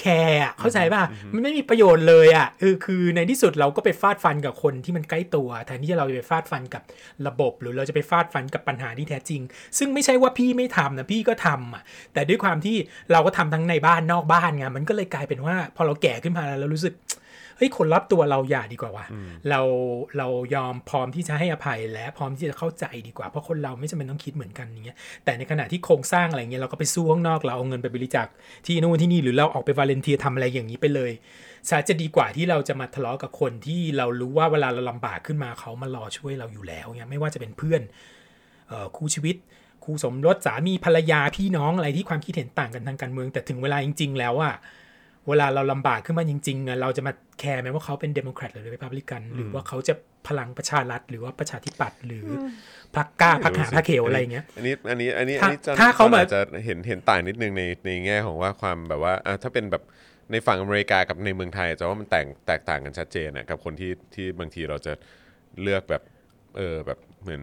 [0.00, 1.02] แคร์อะเข้าใจป่ะ
[1.32, 6.82] มันไม่มีประโยชน์เลยอะคือคือในที่สุดเราก็ไปฟาดฟันกับคนที่มันใกล้ตัวแทนที่เราจะไปฟาดฟันกับ
[7.26, 9.40] ระบบ หรือเราจะไปฟาดฟันกับปัญหาที่แท้จริง
[9.78, 12.76] ซึ่งไม่ใช่ว่าพี่ไม่ทำนะพี่ก็ทำอะแต่ด้วยความที่
[13.12, 16.94] เราก็ทำทั้งในบ้านนอกบ้านไงมันก็เลยกลายเป็นว่า พอเราแก่ขึ้นมาแล้วเรารู้สึก
[17.56, 19.06] เฮ้ยคนรอบตัวเราอย่าดีกว่าว่ะ
[19.50, 19.60] เรา
[20.18, 28.26] เรายอมพร้อมที่จะให้อภัยและพร้อมที่จะเข้าใจดีกว่า เพราะคนเราไม่จำเป็นต้องคิดเหมือนกันอย่างเงี้ยแต่ในขณะที่โครงสร้างอะไรเงี้ยเราก็ไปสู้ข้างนอกเราเอาเงินไปบริจาค
[28.66, 31.12] ที่นู่นที่นี่หรือเราออกไปวาเลนเทียทำอะไรอย่างนี้ไปเลย
[31.68, 37.82] ซะจะดีกว่าที่เราจะมาทะเลาะกับคนที่เรารู้ว่าเวลาเราลำบากขึ้นมาเขามารอช่วยเราอยู่แล้วเนี่ยไม่ว่าจะเป็นเพื่อน
[38.68, 39.36] เอ่อคู่ชีวิต
[39.84, 44.54] คู่สมรสสามีภรรยาพี่น้องอะไรที่ความคิดเห็นต่างกันทางการเมือง แต่ถึงเวลาจริง ๆ แล้วอะ
[45.28, 49.94] เวลาเราลำบากขึ้นมาจริงๆอะเราจะมาแคร์ไหมว่าเขาเป็นเดโมแครตหรือเป็นพับลิกัน หรือว่าเขาจะ
[50.28, 52.24] พลังประชารัฐหรือว่าประชาธิปัตย์หรือ
[52.96, 59.82] พรรคกล้าพรรคหาพรรคเขวอะไรอย่างเงี้ย อันนี้อันนี้อันนี้ถ้าอันนี้จะถ้าเขามาอจจะเห็นเห็นต่างนิดนึงในในแง่ของว่าความแบบว่าอะถ้าเป็นแบบ
[60.32, 64.92] ในฝั่งอเมริกากับในเมืองไทยจะว่ามันแตกแตกต่างกันชัดเจนนะกับคนที่ที่บางทีเราจะ
[65.62, 66.02] เลือกแบบ
[66.56, 67.42] เออแบบเหมือน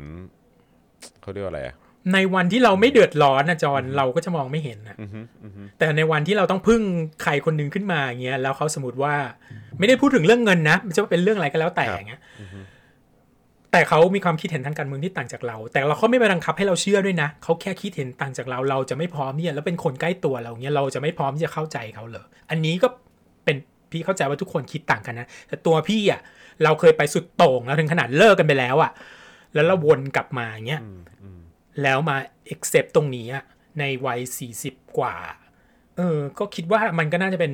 [1.21, 1.75] เขาเรียกว่าอะไรอะ
[2.13, 4.97] ในวันที่เราไม่เดือดร้อนนะจอนเราก็จะมองไม่เห็นนะ
[5.77, 6.81] แต่ในวันที่เราต้องพึ่ง
[7.23, 9.13] ใครคนหนึงขึ้นมาอย่างเงี้ยแล้วเขาสมมติว่า
[9.79, 12.21] ไม่ได้พูดถึงเรื่องเงินนะมันจะเป็นเรื่องอะไรก็แล้วแต่อย่างเงี้ย
[13.71, 22.87] แต่เขามีความคิดเห็นทางการเมืองที่ต่างจากเรา แต่เราเขาไม่ไปบังคับให้เราเชื่อด้วยนะเขาแค่คิดเห็นต่างจากเรา เราจะไม่พร้อมที่จะแล้วเป็นคนใกล้ตัวเราเงี้ยเราจะไม่พร้อมที่จะเข้าใจเขาเลยอันนี้ก็
[23.45, 23.57] เป็น
[23.91, 26.21] พี่เข้าใจว่าทุกคนคิดต่างกันนะแต่ตัวพี่อะ
[26.63, 28.91] เราเคยไปสุดโต่งแล้วถึงขนาดเลิกกันไปแล้วอะ
[29.53, 30.81] แล้วเราวนกลับมาอย่างเงี้ย
[31.83, 32.17] แล้วมา
[32.53, 33.43] accept ตรงนี้อะ
[33.79, 34.19] ในวัย
[34.57, 35.15] 40 กว่า
[35.97, 37.53] เออ ก็คิดว่ามันก็น่าจะเป็น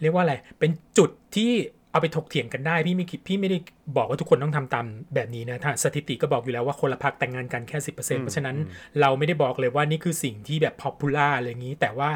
[0.00, 1.52] เรียกว่าอะไร เป็นจุดที่
[1.92, 3.58] เอาไปถกเถียงกันได้ พี่ไม่คิดพี่ไม่ได้
[3.96, 8.56] บอกว่าทุกคนต้องทำตามแบบนี้นะถ้าสถิติก็บอกอยู่แล้วว่าคนละพักแต่งงานกันแค่ 10%เพราะฉะนั้น
[9.00, 12.10] เราไม่ได้บอกเลยว่านี่คือสิ่งที่แบบ popular อะไรอย่างนี้ แต่ว่า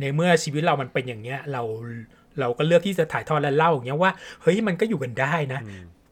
[0.00, 1.62] ในเมื่อชีวิตเรามันเป็นอย่างเนี้ยเรา
[2.40, 5.60] เราก็เลือกที่จะถ่ายทอดและเล่าอย่างเงี้ยว่า เฮ้ยมันก็อยู่กันได้นะ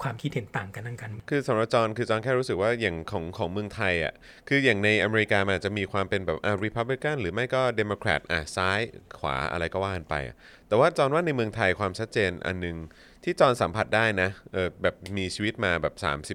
[0.02, 4.14] ความคิดเห็นต่างกันทางการเมืองคือสำหรับจอห์นคือจอห์นแค่รู้สึกว่าอย่างของของเมืองไทยอะ
[4.48, 8.80] คืออย่างในอเมริกามันอาจจะมีความเป็นแบบอ่าริพับลิกันหรือไม่ก็เดโมแครตอะซ้าย
[9.18, 10.36] ขวาอะไรก็ว่ากันไปอะ
[10.68, 12.76] แต่ว่าจอห์นว่าในเมืองไทยความชัดเจนอันหนึง
[13.24, 15.94] ที่จอห์นสัมผัสได้นะเออแบบมีชีวิตมาแบบ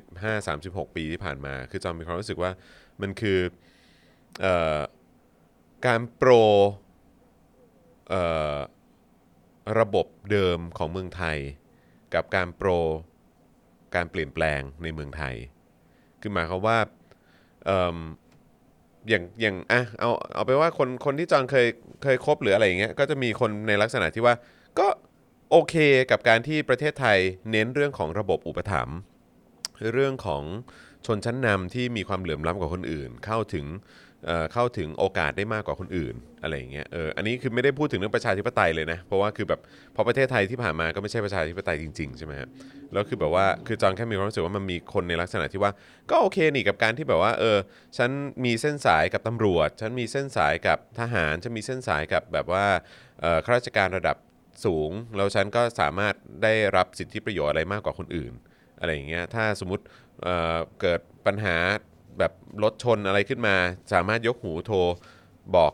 [0.09, 2.51] 35 36 ปีที่ผ่านมา คือจอห์นมีความรู้สึกว่า
[3.01, 3.39] มันคือ
[4.41, 4.79] เอ่อ
[5.87, 6.31] การโปร
[8.09, 8.23] เอ่
[8.55, 8.57] อ
[9.79, 11.37] ระบบเดิมของเมืองไทย
[12.13, 12.71] กับการโปร
[13.95, 15.35] การเปลี่ยนแปลงในเมืองไทย
[16.21, 16.77] คือหมายความว่า
[19.09, 21.67] อย่างอย่างอะเอาเอาไปว่าคนคนที่จองเคย
[22.03, 24.35] เคยคบหรืออะไรอย่างเงี้ยก็จะมีคนในลักษณะที่ว่า
[24.79, 24.87] ก็
[25.51, 25.75] โอเค
[26.11, 27.17] กับการที่ประเทศไทย
[27.51, 28.97] เน้นเรื่องของระบบอุปถัมภ์
[29.93, 30.43] เรื่องของ
[31.05, 33.65] ชนชั้นนำที่มีความเหลื่อมล้ำกว่าคนอื่น เข้าถึง
[34.53, 39.59] เข้าถึงโอกาสได้มากกว่าคนอื่นอะไรอย่างเงี้ยเอออันนี้คือไม่ได้พูดถึงเรื่องประชาธิปไตยเลยนะ เพราะว่าคือแบบ
[39.95, 42.49] พอประเทศไทยที่ผ่านมาก็ไม่ใช่ประชาธิปไตยจริงๆใช่ไหมครับ
[42.93, 45.71] แล้วคือแบบว่าคือจอนแค่มีความรู้สึกว่ามันมีคนในลักษณะที่ว่า
[46.09, 47.57] ก็โอเคนี่กับการที่แบบว่าเออ
[47.97, 48.11] ฉัน
[48.45, 52.65] มีเส้นสายกับตำรวจ ฉันมีเส้นสายกับทหารฉันมีเส้นสายกับแบบว่า
[53.45, 54.17] ข้าราชการระดับ
[54.65, 56.13] สูง แล้วฉันก็สามารถ
[56.43, 58.33] ได้รับสิทธิประโยชน์อะไรมากกว่าคนอื่น
[58.79, 59.83] อะไรอย่างเงี้ยถ้าสมมติ
[60.21, 61.57] เเกิดปัญหา
[62.19, 62.31] แบบ
[62.63, 63.55] รถชนอะไรขึ้นมา
[63.93, 64.77] สามารถยกหูโทร
[65.55, 65.71] บอก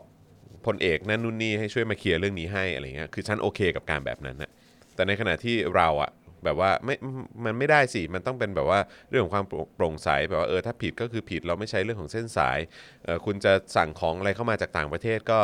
[0.66, 4.50] พลเอกนั่นนู่นนี่ให้ช่วยมาเคลียร์เรื่องนี้ให้อะไรเงี้ยคือฉันโอเคกับการแบบนั้นนะ
[4.94, 6.10] แต่ในขณะที่เราอะ
[6.44, 6.94] แบบว่าไม่
[7.44, 8.80] มันไม่ได้สิมันต้องเป็นแบบว่า
[9.10, 12.58] เรื่องของความโปร่งใสแบบว่าเออถ้าผิดก็คือผิดเราไม่ใช้เรื่องของเส้นสาย
[13.04, 15.40] เออคุณจะสั่งของอะไรเข้ามาจากต่างประเทศก็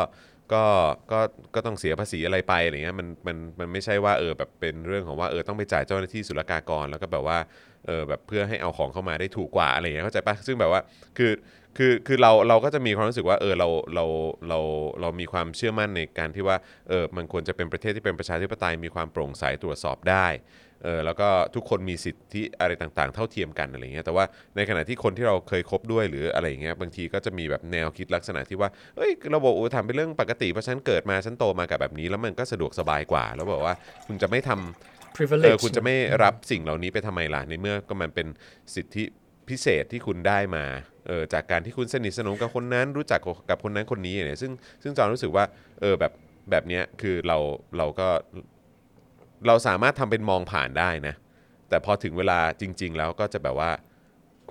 [0.53, 0.64] ก็
[1.12, 1.20] ก็
[1.55, 7.38] ก็ต้องเสียภาษีอะไรไปอะไรเงี้ยมันมันมันไม่ใช่ว่าเออแบบเป็นเรื่องของว่าเออต้องไปจ่ายเจ้าหน้าที่ศุลกากร แล้วก็แบบว่า
[7.86, 10.80] เออแบบเพื่อให้เอาของเข้ามาได้ถูกกว่าอะไรเงี้ยเข้าใจปะซึ่งแบบว่า
[11.18, 11.32] คือ
[11.76, 14.05] คือคือเราเราก็จะมีความรู้สึกว่าเออเราเรา
[14.49, 14.59] เรา
[15.01, 16.57] เรามีความเชื่อมั่นในการที่ว่า
[16.88, 20.26] เออมันควรจะเป็นประเทศที่เป็นประชาธิปไตยมีความโปร่งใสตรวจสอบได้
[20.85, 24.24] เออแล้วก็ทุกคนมีสิทธิอะไรต่างๆ เท่าเทียมกันอะไรเงี้ยแต่ว่า
[24.57, 33.74] ในขณะที่คนที่เราเคยคบด้วยหรืออะไรอย่างเงี้ยบางทีก็จะมีแบบแนวคิดลักษณะที่ว่าเอ้ยระบบอุปถัมภ์เป็นเรื่องปกติเพราะฉันเกิดมาฉันโตมากับแบบนี้ แล้วมันก็สะดวกสบายกว่า แล้วบอกว่า
[34.07, 38.27] คุณจะไม่ทำ privilege เออคุณจะไม่รับสิ่งเหล่านี้ไปทำไมล่ะในเมื่อก็มันเป็น
[38.74, 39.05] สิทธิ
[39.49, 40.64] พิเศษที่คุณได้มา
[41.07, 43.20] เออจากการที่คุณสนิทสนมกับคนนั้นรู้จัก
[43.51, 44.53] กับคนนั้นคนนี้เนี่ยซึ่ง
[44.83, 45.45] ซึ่งจอห์นรู้สึกว่า
[45.81, 46.12] เออแบบ
[46.51, 47.39] แบบเนี้ยคือเรา
[47.79, 48.09] เราก็
[49.47, 51.14] เราสามารถทำเป็นมองผ่านได้นะ
[51.68, 53.70] แต่พอถึงเวลาจริง ๆ แล้วก็จะแบบว่า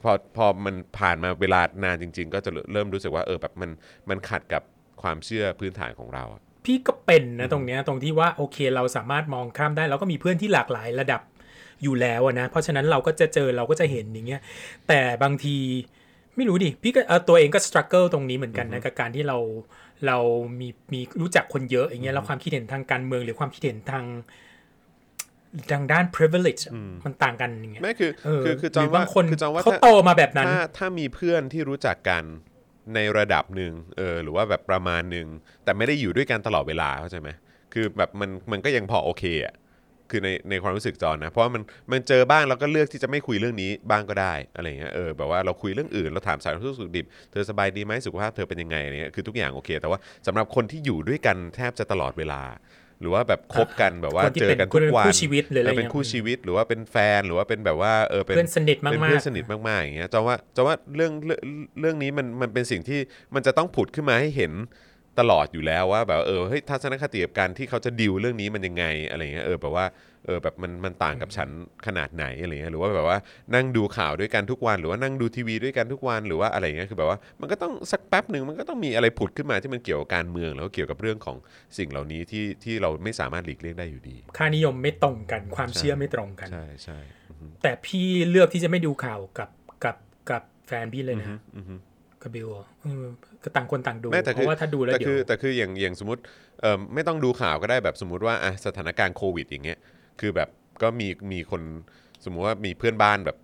[0.03, 3.69] พอพอมันผ่านมาเวลานานจริง ๆ ก็จะเริ่มรู้สึกว่าเออแบบมัน
[4.09, 4.63] มันขัดกับ
[5.01, 11.21] ความเชื่อพื้นฐานของเราอะพี่ก็เป็นนะตรงเนี้ยตรงที่ว่าโอเคเราสามารถมองข้ามได้เราก็มีเพื่อนที่หลากหลายระดับ
[11.83, 14.41] อยู่แล้วอะนะเพราะฉะนั้นเราก็จะเจอเราก็จะเห็นอย่างเงี้ย
[14.87, 15.57] แต่บางที
[16.35, 19.37] ไม่รู้ดิพี่ก็เอ่อตัวเองก็สครัลเกิลตรงนี้เหมือนกันนะกับการที่เรา
[20.07, 20.17] เรา
[20.59, 24.05] มีมีรู้จักคนเยอะอย่างเงี้ยแล้วความคิดเห็นทางการเมืองหรือความคิดเห็นทาง
[25.71, 26.73] ทางด้าน privilege อะ
[27.05, 32.23] มันต่างกันอย่างเงี้ยไม่คือเออคือคือจหองรือว่าบางคนคือจองว่าเขาถ้าโตมาแบบนั้น ถ้าถ้ามีเพื่อนที่รู้จักกัน
[32.95, 35.27] ในระดับหนึ่งเออหรือว่าแบบประมาณหนึ่ง
[35.63, 37.29] แต่ไม่ได้อยู่ด้วยกันตลอดเวลาเข้าใจไหม
[37.73, 39.55] คือแบบมันมันก็ยังพอโอเคอะ
[40.11, 52.41] คือในในความรู้สึกจอนนะ เพราะว่ามันมันเจอบ้างเราก็เลือกที่จะไม่คุยเรื่องนี้บ้างก็ได้อะไรเงี้ยเออแบบว่าเราคุยเรื่องอื่นเราถามสารทุกข์สุขดิบเธอสบายดีไหมสุขภาพเธอเป็นยังไงอะไรเงี้ยคือทุกอย่างโอเค แต่ว่าสำหรับคนที่อยู่ด้วยกันแทบจะตลอดเวลา
[53.01, 61.41] หรือว่าแบบคบกันแบบว่าคนที่เจอกันทุกวันเป็นคู่ชีวิตหรืออะไรเเป็นเงี้ยคู่ชีวิตหรือว่าเป็นแฟนหรือว่าเป็นแบบว่าเออเป็น เพื่อนสนิทมากๆเป็นเพื่อนสนิทมากๆอย่างเงี้ยจองว่าจองว่าเรื่องเรื่อง
[61.79, 62.99] เรื่องนี้มันมันเป็นสิ่งที่
[63.35, 64.51] มันจะต้องผุดขึ้นมาให้เห็น
[65.19, 69.85] ตลอดอยู่แล้วว่าแบบเออเฮ้ยทัศนคติกับการที่เขาจะดิวเรื่องนี้มันยังไงอะไรเงี้ยเออแบบว่า
[70.25, 71.49] เออแบบมันมันต่างกับฉัน
[71.85, 73.17] ขนาดไหนอะไรเงี้ยหรือว่าแบบว่า
[73.53, 81.37] นั่งดูข่าวด้วยกันทุกวัน หรือว่านั่งดูทีวีด้วยกันทุกวันหรือว่าอะไรเงี้ยคือแบบว่ามันก็ต้องสักแป๊บหนึ่งมันก็ต้องมีอะไรผุดขึ้นมาที่มันเกี่ยวกับการเมืองแล้วก็เกี่ยวกับเรื่องของ
[81.77, 86.97] สิ่งเหล่านี้ที่ที่เราไม่สามารถหลีกเลี่ยงได้อยู่ดี ค่านิยมไม่ตรงกันความเชื่อไม่ตรงกันใช่ใช่
[87.29, 89.49] อือฮึแต่พี่เลือกที่จะไม่ดูข่าวกับ
[89.83, 89.95] กับ
[90.29, 91.75] กับแฟนพี่เลยนะอือฮึ
[92.21, 93.05] กับบิวอะเออ
[93.43, 96.21] ก็ต่างคนต่างดูไม่แต่เพคือราะว่าถ้าดูแล้วแต่เดี๋ยคือวแต่คืออย่างอย่างสมมติ
[96.61, 99.77] เอ่อไม่ต้องดูข่าวก็ได้แบบสมมติว่าอะสถานการณ์โควิดอย่างเงี้ย
[100.19, 100.49] คือแบบ
[100.81, 101.61] ก็มีมีคน
[102.23, 103.37] สมมุติว่ามีเพื่อนบ้านแบบ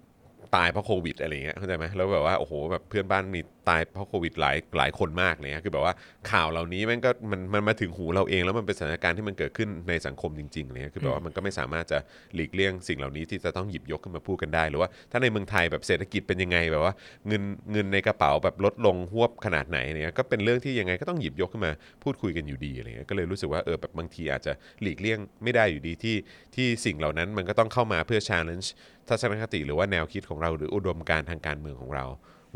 [0.56, 5.94] ตายเพราะโควิดอะไรเงี้ยเข้าใจไหมแล้วแบบว่าโอ้โหแบบเพื่อนบ้านมีตายเพราะโควิดหลายหลายคนมากเลยคือแบบว่า
[6.32, 12.00] ข่าวเหล่านี้มันก็มันมันมาถึงหูเราเอง แล้วมันเป็นสถานการณ์ที่มันเกิดขึ้นในสังคมจริงๆเลยคือแบบว่ามันก็ไม่สามารถจะ
[12.36, 16.94] หลีกเลี่ยงสิ่งเหล่านี้ที่จะต้องหยิบยกขึ้นมาพูดกันได้หรือว่าถ้าในเมืองไทยแบบเศรษฐกิจเป็นยังไงแบบว่า
[17.28, 21.72] เงินเงินในกระเป๋าแบบลดลงหวบขนาดไหนเนี่ยก็เป็นเรื่องที่ยังไงก็ต้องหยิบยกขึ้นมา
[22.04, 26.16] พูดคุยกันอยู่ดีอะไรเงี้ยก็เลยรู้สึกว่าเออแบบบางทีอาจจะหลีกเลี่ยงไม่ได้อยู่ดีที่
[26.56, 28.68] ที่สิ่งเหล่านั้นมันก็ต้องเข้ามาเพื่อ challenge
[29.12, 32.06] ทัศนคติหรือว่าแนวคิดของเราหรืออุดมการณ์ทางการเมืองของเรา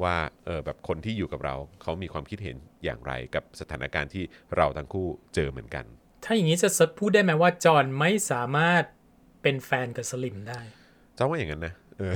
[0.03, 4.23] ว่าเออแบบคนที่อยู่กับเราเขามีความคิดเห็นอย่างไรกับสถานการณ์ที่
[4.57, 5.85] เราทั้งคู่เจอเหมือนกัน
[6.23, 8.83] ถ้าอย่างนี้จะพูดได้ไหมว่าจอห์นไม่สามารถ
[9.41, 10.61] เป็นแฟนกับสลิมได้
[11.17, 12.13] จำว่าอย่างนั้นนะเออ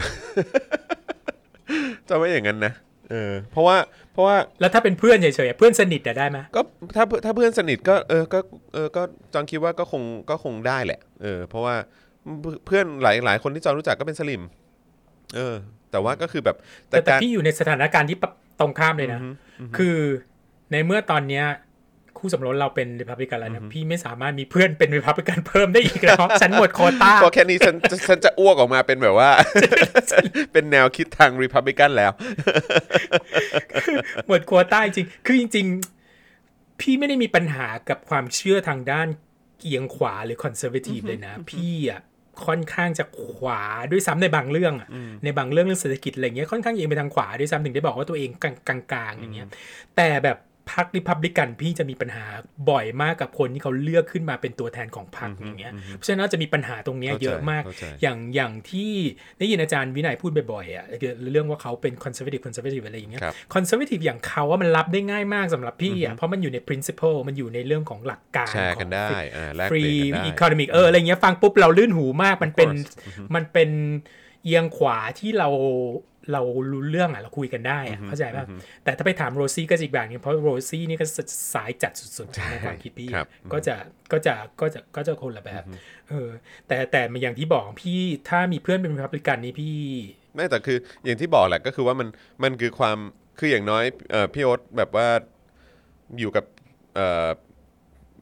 [2.09, 2.73] จำว่าอย่างนั้นนะ
[3.11, 3.77] เออเพราะว่า
[4.13, 6.61] เพราะว่าแล้วถ้าเป็นเพื่อนเฉยๆเพื่อนสนิทอะได้ไหมก็
[6.95, 8.39] ถ้าถ้าเพื่อนสนิทก็เออก็
[8.73, 9.01] เออก็
[9.33, 11.75] จองคิดว่าก็คงก็คงได้แหละเออเพราะว่า
[12.65, 14.41] เพื่อนหลายหลายคนที่จองรู้จักก็เป็นสลิม
[15.36, 15.55] เออ
[15.91, 16.57] แต่ว่าก็คือแบบ
[16.89, 19.21] แต่แต่การพี่อยู่ในสถานการณ์ที่ปะตรงข้ามเลยนะ
[19.77, 19.97] คือ
[20.71, 21.45] ในเมื่อตอนเนี้ย
[22.17, 27.75] คู่สมรสเราเป็นริพับลิกันแล้วนะพี่ไม่สามารถมีเพื่อนเป็นริพับลิกันเพิ่มได้อีกแล้วฉันหมดโควต้าพอแค่นี้ฉัน
[28.07, 29.30] ฉันจะอ้วกออกมาเป็นแบบว่า
[30.53, 32.11] เป็นแนวคิดทางรีพับลิกันแล้ว
[34.27, 35.65] หมดโควต้าจริง คือจริง
[36.23, 39.07] ๆ พี่ไม่ได้มีปัญหากับความเชื่อทางด้าน
[39.61, 42.01] เอียงขวาหรือคอนเซอร์เวทีฟเลยนะ พี่อะ
[42.47, 43.61] ค่อนข้างจะขวา
[43.91, 44.89] ด้วยซ้ำในบางเรื่องอะ
[45.23, 48.29] ในบางเรื่องเรื่องเศรษฐกิจอะไรเงี้ยค่อนข้างเอียงไปทางขวาด้วยซ้ำถึงได้บอกว่าตัวเอง
[48.67, 49.47] กลางๆอย่างเงี้ย
[49.95, 50.37] แต่แบบ
[50.72, 52.26] พรรคริพับลิกันพี่จะมีปัญหา
[52.70, 58.91] บ่อยมากกับคนที่เขาเลือกขึ้นมาเป็นตัวแทนของพรรคอย่างเงี้ยเพราะฉะนั้นจะมีปัญหาตรงเนี้ยเข้าใจเยอะมากเข้าใจอย่างอย่างที่
[59.39, 60.86] ได้ยินอาจารย์วินัยพูดบ่อยๆอะ
[61.32, 73.70] เรื่องว่าเขาเป็น conservative conservative อะไรอย่างเงี้ยครับ conservative อย่างเขาว่ามันรับได้ง่ายมากสำหรับพี่อะเพราะมันอยู่ใน principle มันอยู่ในเรื่องของหลักการแชร์กันได้อ่าแลกฟรีเปลี่ยนกันได้ economic เอออะไรเงี้ยฟังปุ๊บเราลื่นหูมากมันเป็น Of course มันเป็น
[74.43, 75.49] เอียงขวาที่เรา
[76.32, 78.45] เรารู้เรื่องอะเราคุยกันได้อะเข้าใจป่ะ
[78.84, 81.05] แต่ถ้าไปถามโรซี่ก็จะอีกแบบนึงเพราะโรซี่นี่ก็
[81.53, 83.75] สายจัดสุดๆในความคิดพี่ครับก็จะ
[84.11, 85.63] ก็จะก็จะก็จะคนละแบบ
[86.09, 86.30] เออ
[86.67, 89.77] แต่แต่อย่างที่บอกพี่ถ้ามีเพื่อนเป็นพับลิกันนี่พี่
[90.34, 92.07] ไม่แต่คืออย่างที่บอกแหละก็คือว่ามัน
[92.43, 92.97] มันคือความ
[93.39, 95.07] คืออย่างน้อยเอ่อพี่โอ๊ตแบบว่า
[96.19, 96.45] อยู่กับ
[96.95, 97.27] เอ่อ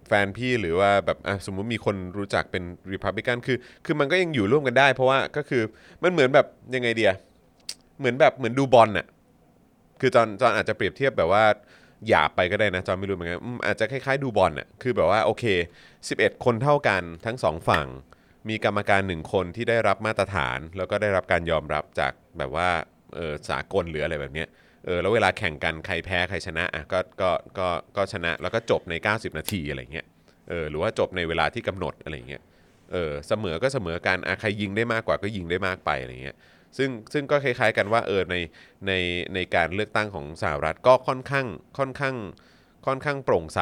[0.07, 5.61] แฟนพี่หรือว่าแบบอะสมมุติมีคนรู้จักเป็นรีพับลิกันคือ คือมันก็ยังอยู่ร่วมกันได้ เพราะว่าก็คือ
[6.03, 7.13] มันเหมือนแบบยังไงดีอะ
[7.99, 9.07] เหมือนแบบเหมือนดูบอลน่ะ
[9.99, 11.43] คือจอนจอนอาจจะเปรียบเทียบแบบว่า
[12.07, 15.43] หยาบไปก็ได้นะจอนไม่รู้เหมือนกันอืมอาจจะคล้ายๆดูบอลน่ะคือแบบว่าโอเค
[15.99, 17.87] 11 คนเท่ากันทั้งสองฝั่ง
[18.49, 22.69] มีกรรมการหนึ่งคนที่ได้รับมาตรฐาน แล้วก็ได้รับการยอมรับจากแบบว่า
[23.15, 24.47] เออสากลหรืออะไรแบบเนี้ย
[24.85, 27.67] เออแล้วเวลาแข่งกันใครแพ้ใครชนะอะก็ก็ก็
[27.97, 30.05] ก็ชนะแล้วก็จบใน 90 นาทีอะไรเงี้ย
[30.49, 32.41] เออหรือว่าจบในเวลาที่กำหนดอะไรเงี้ย
[32.91, 36.35] เออเสมอก็เสมอกันอะใครยิงได้มากกว่าก็ยิงได้มากไปอะไรเงี้ย
[36.77, 38.35] ซึ่งซึ่งก็คล้าย ๆ กันว่าเออใน
[38.87, 38.91] ใน
[39.33, 41.45] ในการเลือกตั้งของสหรัฐก็ค่อนข้าง
[41.77, 42.15] ค่อนข้าง
[42.85, 43.61] ค่อนข้างโปร่งใส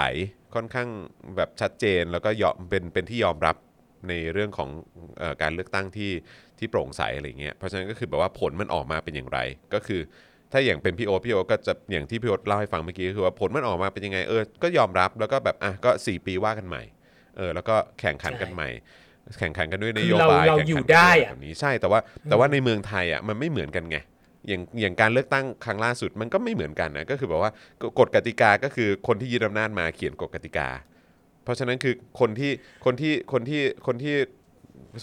[0.55, 0.89] ค่อนข้าง
[1.35, 3.55] แบบชัดเจนแล้วก็ยอมเป็นเป็นที่ยอมรับ
[4.09, 4.69] ในเรื่องของ
[5.21, 6.11] ออการเลือกตั้งที่
[6.59, 9.39] ที่โปร่งใสอะไรเงี้ยเพราะฉะนั้นก็คือแบบว่าผลมันออกมาเป็นอย่างไร
[9.73, 10.01] ก็คือ
[10.51, 16.83] ถ้าอย่างเป็นพี่โอพี่โอก็จะอย่างที่พี่โอเล่าให้ฟังเมื่อกี้ก็คือว่าผลมันออกมาเป็นยังไงเออก็ยอมรับแล้วก็แบบอะก็ 4 ปีว่ากันใหม่
[17.37, 18.69] เออแล้วก็แข่งขันกันใหม่
[19.39, 21.99] แข่งขันกันด้วยนโยบายคือเราเราแข่งขันอยู่กันได้วยอะแบบนี้ใช่แต่ว่า
[22.29, 23.97] แต่ว่าในเมืองไทยอะมันไม่เหมือนกันไง
[24.47, 27.51] อย่างอย่างการเลือกตั้งครั้งล่าสุดมันก็ไม่เหมือนกันนะก็คือแบบว่า
[27.99, 30.67] กฎกติกาก็คือคนที่ยึดอำนาจมาเขียนกฎกติกา
[31.43, 32.51] เพราะฉะนั้นคือคนที่
[32.85, 34.15] คนที่คนที่คนที่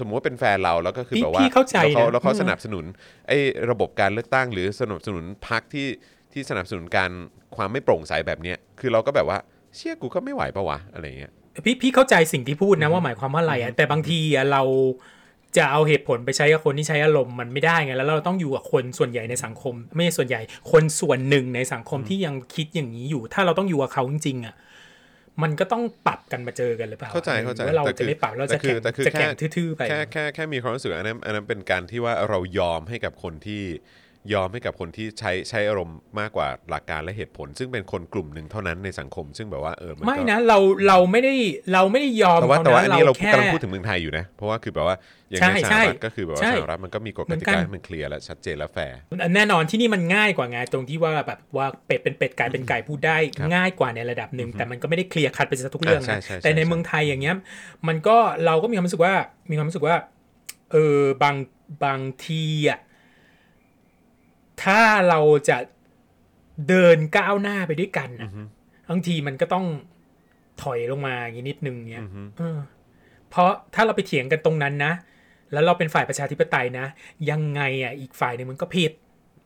[0.00, 2.84] สมมติว่าเป็นแฟนเราแล้วก็คือพี่แบบว่าพี่เข้าใจแล้วเขานะแล้วเขาอืมสนับสนุน
[3.28, 3.38] ไอ้
[3.70, 5.88] ระบบการเลือกตั้ง หรือสนับสนุนพรรคที่
[6.32, 7.10] ที่สนับสนุนการ
[7.56, 9.38] ความไม่โปร่งใสแบบเนี้ยคือเราก็แบบว่า
[9.76, 11.32] เชี่ยกูก็ไม่ไหวปะวะอะไรเงี้ย
[11.64, 14.62] พี่พี่เข้าใจสิ่งที่พูดนะว่าหมายความว่าอะไรอะแต่บางทีอะเรา
[15.56, 20.40] จะเอาเหตุผลไปใช้กับคนที่ใช้อารมณ์มันไม่ได้ไงแล้วเราต้องอยู่กับคนส่วนใหญ่ในสังคม ไม่ใช่ส่วนใหญ่
[20.72, 24.54] คนส่วนหนึ่งในสังคมที่ยังคิดอย่างนี้อยู่ ถ้าเราต้องอยู่กับเขาจริงๆอะ
[25.42, 33.62] มันก็ต้องปรับกันมาเจอกันหรือเปล่าเข้าใจเข้าใจว่าเราแต่คืจะอไม่ปรับเราแต่จะคือแข่งแต่คือจะแข่งแค่ทื่อๆไปแค่แค่แค่มีความรู้สึกอันนั้นอันนั้นเป็นการที่ว่าเรายอมให้กับคนที่
[34.34, 40.58] ยอมให้กับคนที่ใช้ใช้อารมณ์มากกว่าหลักการและเหตุผล ซึ่งเป็นคนกลุ่มหนึ่งเท่านั้นในสังคม ซึ่งแบบว่าเออมันก็ไม่นะเรา
[40.88, 41.34] เราไม่ได้
[41.72, 44.96] เราไม่ได้ยอมแต่ว่าเขแต่ว่าอันนี้เราแค่กำลังพูดถึงเมืองไทยอยู่นะ เพราะว่าคือแบบว่า
[45.30, 48.98] อย่างใช่ในสหใช่รัฐก็คือแบบว่าใช่สหรัฐมันก็มีกฎกติกาเหมือนกันให้มันเคลียร์และชัดเจนและแฟร์
[49.34, 57.36] แน่นอนที่นี่มันง่ายกว่าไงตรงที่ว่าแบบว่าเป็ดเป็นเป็ดไก่เป็นไก่พูดได้ครับง่ายกว่าในระดับหนึ่งแต่มันก็ไม่ได้ clear cut ไปซะทุกเรื่องอ่าใช่นะใช่ใช่แต่ในใช่เมืองไทยอย่างเงี้ย
[57.88, 59.14] มันก็เราก็มีความรู้สึกว่า
[59.50, 59.96] มีความรู้สึกว่า
[60.72, 61.36] เออบาง
[61.84, 62.78] บางทีอะ
[64.62, 65.58] ถ้าเราจะ
[66.68, 68.30] เดินก้าวหน้าไปด้วยกันน่ะ
[68.90, 69.66] บางทีมันก็ต้อง
[70.62, 72.04] ถอยลงมาอย่างนี้นิดนึงเงี้ย
[72.38, 72.58] เออ
[73.30, 74.92] เพราะถ้าเราไปเถียงกันตรงนั้นนะ
[75.52, 76.86] แล้วเราเป็นฝ่ายประชาธิปไตยนะ
[77.30, 78.92] ยังไงอะอีกฝ่ายหนึ่งมันก็ผิด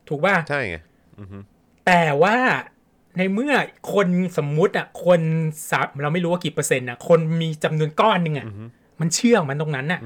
[0.09, 0.76] ถูกป่ะใช่ไง
[1.86, 2.36] แต่ว่า
[3.16, 3.52] ในเมื่อ
[3.92, 5.20] คนสมมุติอะ คน
[5.70, 8.46] สับเราไม่รู้ว่ากี่เปอร์เซ็นต์อะ คนมีจำนวนก้อนหนึ่งอะ
[9.00, 10.00] มันเชื่อมันตรงนั้นอะ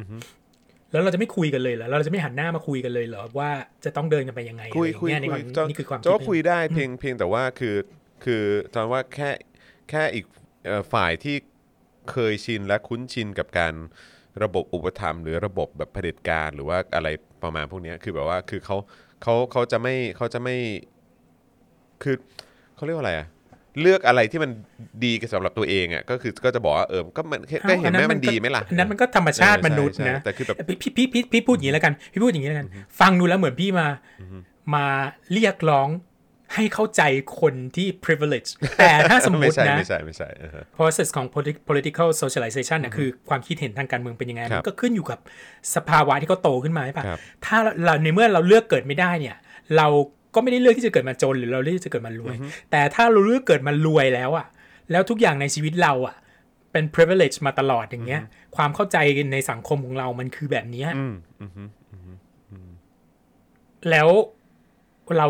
[0.92, 3.50] แล้วเราจะไม่คุยกันเลยเหรอเราจะไม่หันหน้ามาคุยกันเลยเหรอว่า
[3.84, 7.76] จะต้องเดินกันไปยังไงคุยอะไรคุยเงี้ในคุควายมจอนนี่คือความจอนว่าดคุยได้เพียงเพียงแต่ว่าคือ
[8.24, 8.42] คือ
[8.74, 9.30] จอนว่าแค่
[9.90, 10.24] แค่อีก
[10.66, 11.36] เอ่อฝ่ายที่
[12.10, 13.74] เคยชินและคุ้นชินกับการ
[14.42, 17.08] ระบบอุปถัมภ์หรือระบบแบบเผด็จการหรือว่าอะไร
[17.42, 18.76] ประมาณพวกเนี้ยคือแบบว่าคือเขา
[19.22, 20.56] เขาเขาจะไม่เขาจะไม่
[22.02, 22.16] คือ
[22.74, 23.26] เขาเรียกว่าอะไรอะ
[23.80, 24.50] เลือกอะไรที่มัน
[25.04, 32.68] ดีสำหรับตัวเองอะก็คือก็จะบอกว่าเออก็มันก็เห็นไหมมันดีไหมล่ะอันนั้นมันก็ธรรมชาติเออใช่มนุษย์ใช่นะแต่คือแบบพี่พี่พี่พี่พูดอย่างนี้แล้วกันพี่พูดอย่างนี้แล้วกัน
[33.00, 33.86] ฟังดูแล้วเหมือนพี่มา
[34.74, 34.84] มา
[35.32, 35.88] เรียกร้อง
[36.54, 37.02] ให้เข้าใจ
[37.40, 45.18] คนที่ privilege แต่ถ้าสมมไม่ติใช่นะ ไม่ใช่ ไม่ใช่เออ process ของ politi- political socialization นะคือความคิดเห็นทางการเมืองเป็นยังไงครับมันก็ขึ้นอยู่กับ
[45.74, 49.36] สภาวะที่เขาโตขึ้นมาใช่ปะครับถ้าเราในเมื่อเราเลือกเกิดไม่ได้เนี่ย
[49.76, 49.86] เรา
[50.34, 52.34] ก็ไม่ได้เลือกที่จะเกิดมาจนหรือเราเลือกที่จะเกิดมารวย
[52.70, 54.46] แต่ถ้าเราเลือกเกิดมารวยแล้วอะ
[54.90, 56.16] แล้วทุกอย่างในชีวิตเราอะ
[56.72, 58.22] เป็น privilege มาตลอดอย่างเงี้ย
[58.56, 58.96] ความเข้าใจ
[59.32, 61.46] ในสังคมของเรามันคือแบบเนี้ยอืมอื
[62.68, 62.70] ม
[63.90, 64.08] แล้ว
[65.18, 65.26] เรา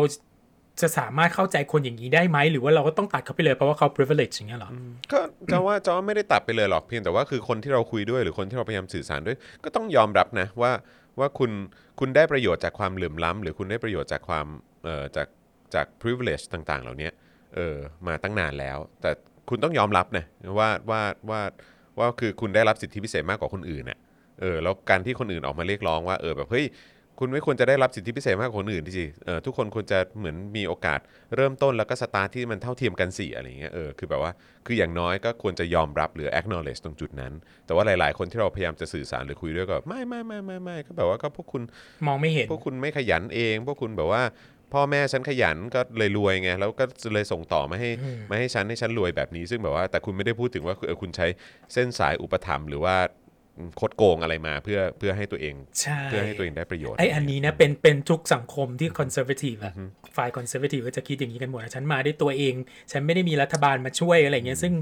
[0.81, 4.75] จะสามารถเข้าใจคนอย่างนี้ได้ไหม หรือว่าเราก็ต้องตัดเขาไปเลยเพราะว่าเขา privilege อย่างเงี้ยเหรออ
[5.11, 5.19] ก็
[5.51, 10.71] จะว่าจะว่าไม่ได้ตัดไปเลยหรอกเพียงแต่ว่าคือคนที่เราคุยด้วยหรือคนที่เราพยายามสื่อสารด้วย ก็ต้องยอมรับนะว่า
[11.19, 11.51] ว่าคุณ
[11.99, 14.70] คุณได้ประโยชน์จากความเหลื่อมล้ำหรือคุณได้ประโยชน์จากความเอ่อ
[15.15, 15.27] จาก
[15.73, 17.09] จาก privilege ต่างๆ เหล่านี้
[17.55, 17.75] เออ
[18.07, 19.11] มาตั้งนานแล้ว แต่
[19.49, 20.25] คุณต้องยอมรับนะ
[20.59, 21.41] ว่าว่าว่า
[21.99, 23.99] ว่าคือคุณได้รับสิทธิพิเศษมากกว่าคนอื่นน่ะ
[24.41, 26.65] เออแล้วการที่คนอื่นออกมาเรียกร้องว่าเออแบบเฮ้ย
[27.19, 30.99] คุณไม่ควรจะได้รับสิทธิพิเศษมากกว่าคนอื่นที่สิเออทุกคนควรจะเหมือนมีโอกาส
[31.35, 34.31] เริ่มต้นแล้วก็สตาร์ทที่มันเท่าเทียมกันสิอะไรเงี้ยเออคือแบบว่า
[34.65, 37.33] คืออย่างน้อยก็ควรจะยอมรับหรือ acknowledge ตรงจุดนั้น
[37.65, 41.63] แต่ว่าหลาย ๆ คนที่เราพยายามจะสื่อสารหรือคุยด้วยก็ไม่ไม่ไม่ไม่ไม่ก็แบบว่าก็พวกคุณ
[42.07, 44.21] มองไม่เห็นพวกคุณไม่ขยันเอง พวกคุณแบบว่า
[44.73, 47.89] พ่อแม่ฉันขยันก็เลยรวยไงแล้วก็เลยส่งต่อมาให้
[48.29, 51.27] มาให้ฉันให้ฉันรวยแบบนี้ ซึ่งแบบว่าแต่คุณไม่ได้พูดถึงว่าเออคุณใช้
[51.73, 52.95] เส้นสายอุปถัมภ์หรือว่า
[53.79, 59.73] คดโกงอะไรมาเพื่อเพื่อให้ตัวเองใช่เพื่อให้ตัวเองได้ประโยชน์ไออันนี้นะเป็นเป็นทุกสังคมที่คอนเซอร์ a ทีฟอะ
[60.17, 62.53] ฝ่ายคอนเซอร์ a ทีฟก็จะคิดอย่างนี้กันหมดนะฉันมาด้วยตัวเอง
[62.91, 64.73] ฉันไม่ได้มีรัฐบาลมาช่วยอะไรเงี้ยซึ่ง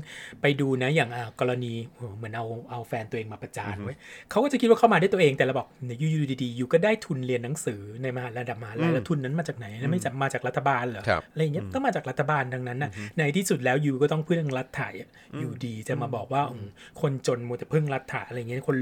[0.41, 3.97] ไปดูนะอย่างอะกรณีโอ้โหเหมือนเอาเอาแฟนตัวเองมาประจานไว้ย
[4.29, 15.09] เขาก็จะคิดว่าเข้ามาด้วยตัวเองแต่เราบอกเนี่ยอยู่อยู่ดีๆอยู่ก็ได้ทุนเรียนหนังสือในมหาระดับมหาลัยแล้วทุนนั้นมาจากไหนนะไม่จากมาจากรัฐบาลเหรอครับอะไรเงี้ยต้องมาจากรัฐบาลดังนั้นน่ะในที่สุดแล้วยูก็ต้องพึ่งรัฐถ่ายอะ
[15.39, 16.67] อยู่ดีจะมาบอกว่าอืม
[17.01, 18.77] คนจนมัวแต่พึ่งรัฐถ่ายอะไรเงี้ยคน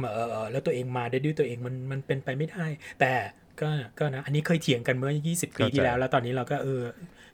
[0.00, 2.66] เอ่อแล้วตัวเองมาได้ด้วยตัวเองมันมันเป็นไปไม่ได้
[3.00, 3.12] แต่
[3.60, 6.82] ก็ก็นะอันนี้เคยเถียงกันเมื่อ 20 ปีที่แล้ว แล้วตอนนี้เราก็เออ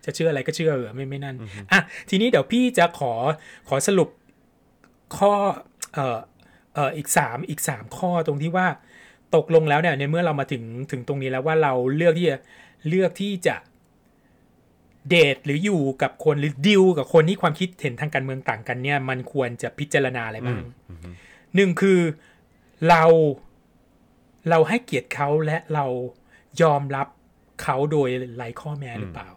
[0.04, 1.36] จะเชื่ออะไรก็เชื่อเออไม่ไม่นั่น
[1.72, 1.80] อะ
[2.10, 3.12] ทีนี้เดี๋ยวพี่จะขอ
[3.68, 4.08] ขอสรุป
[5.18, 5.32] ข้อ
[5.94, 6.18] เอ่อ
[6.74, 8.66] เอ่ออีกสามอีกสามข้อตรงที่ว่า
[9.36, 12.38] ตกลงแล้วเนี่ยในเมื่อเรามาถึงถึงตรงนี้แล้วว่าเราเลือกที่จะ
[12.88, 13.56] เลือกที่จะ
[15.10, 20.58] เดทหรืออยู่กับคนหรือดิวกับคนที่ความคิดเห็นทางการเมืองต่างกันเนี่ย มันควรจะพิจารณาอะไรบ้าง
[21.54, 22.00] หนึ่งคือ
[22.88, 23.04] เรา
[24.50, 25.86] เราให้เกียรติเขาและเรา
[26.62, 27.06] ยอมรับ
[27.62, 29.28] เขาโดยไร้ข้อแม้หรือเปล่า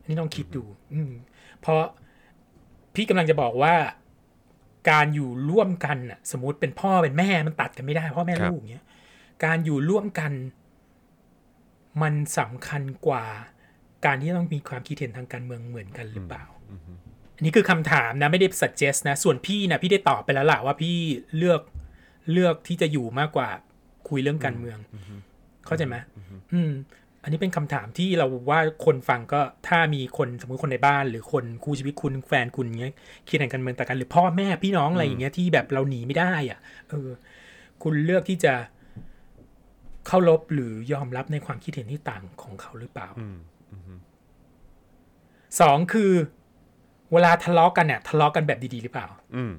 [0.00, 1.12] อันนี่ต้องคิดดู อืม
[1.60, 1.82] เพราะ
[2.94, 3.74] พี่กำลังจะบอกว่า
[4.90, 8.84] การอยู่ร่วมกันน่ะ สมมติเป็นพ่อเป็นแม่มันตัดกันไม่ได้พ่อแม่ครับลูกเนี้ย
[9.44, 10.32] การอยู่ร่วมกัน
[12.02, 13.24] มันสำคัญกว่า
[14.04, 16.44] การที่ต้องมีความคิดเห็นทางการเมืองเหมือนกันหรือเปล่า
[17.36, 20.96] อันนี้คือคำถามนะไม่ได้ suggest นะ ส่วนพี่นะพี่ได้ตอบไปแล้วล่ะว่าพี่
[21.38, 21.60] เลือก
[22.32, 23.48] เลือกที่จะอยู่มากกว่า
[24.08, 24.78] คุยเรื่องการเมือง
[25.66, 25.96] เข้าใจไหม
[26.52, 26.72] อืม
[27.22, 32.94] อันนี้เป็นคำถามที่เราว่าคนฟังก็ถ้ามีคนสมมติคนในบ้าน หรือคนคู่ชีวิตคุณแฟนคุณเงี้ย
[33.28, 36.58] คิดเห็นการเมืองต่างกัน หรือพ่อแม่พี่น้องอะไรอย่างเงี้ยที่แบบเราหนีไม่ได้ อะ
[36.88, 37.08] เออ
[37.82, 38.54] คุณเลือกที่จะ
[40.06, 43.08] เข้ารบหรือยอมรับในความคิดเห็นที่ต่างของเขาหรือเปล่า
[45.60, 46.12] สองคือ
[47.12, 49.06] เวลาทะเลาะกันเนี่ยทะเลาะกันแบบดีๆหรือเปล่า
[49.36, 49.52] อืม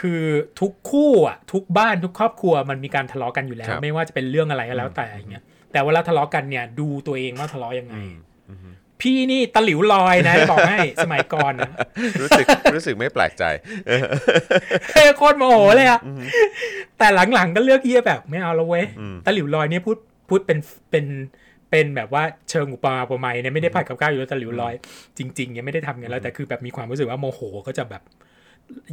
[0.00, 0.22] คือ
[0.60, 7.94] ทุกคู่อะ ทุกบ้านทุกครอบครัวมันมีการทะเลาะกันอยู่แล้ควรับไม่ว่าจะเป็นเรื่องอะไรก็แล้วแต่อย่างเงี้ยแต่เวลาทะเลาะกันเนี่ย ดูตัวเองว่าทะเลาะยังไง
[9.00, 11.72] พี่นี่ตะหลิวลอยนะบอกให้สมัยก่อนนะ
[12.20, 13.44] รู้สึกรู้สึกไม่แปลกใจ
[14.94, 16.00] เฮ้ยโคตรโมโหเลยอะ
[16.98, 18.86] แต่หลังๆก็เลือกที่จะแบบไม่เอาแล้วเว้ย
[19.26, 19.96] ตะหลิวลอยเนี่ยพูด
[20.28, 20.58] พูดเป็น
[20.90, 21.04] เป็น
[21.70, 24.74] เป็นแบบว่าเชิงอุปมาอุปไมยเนี่ยไม่ได้ผัดกับข้าวอยู่แล้วตะหลิวลอย
[25.18, 28.02] จริงๆเนี่ยไม่ได้ทำกันแล้วแต่คือแบบมีความรู้สึกว่าโมโหก็จะแบบ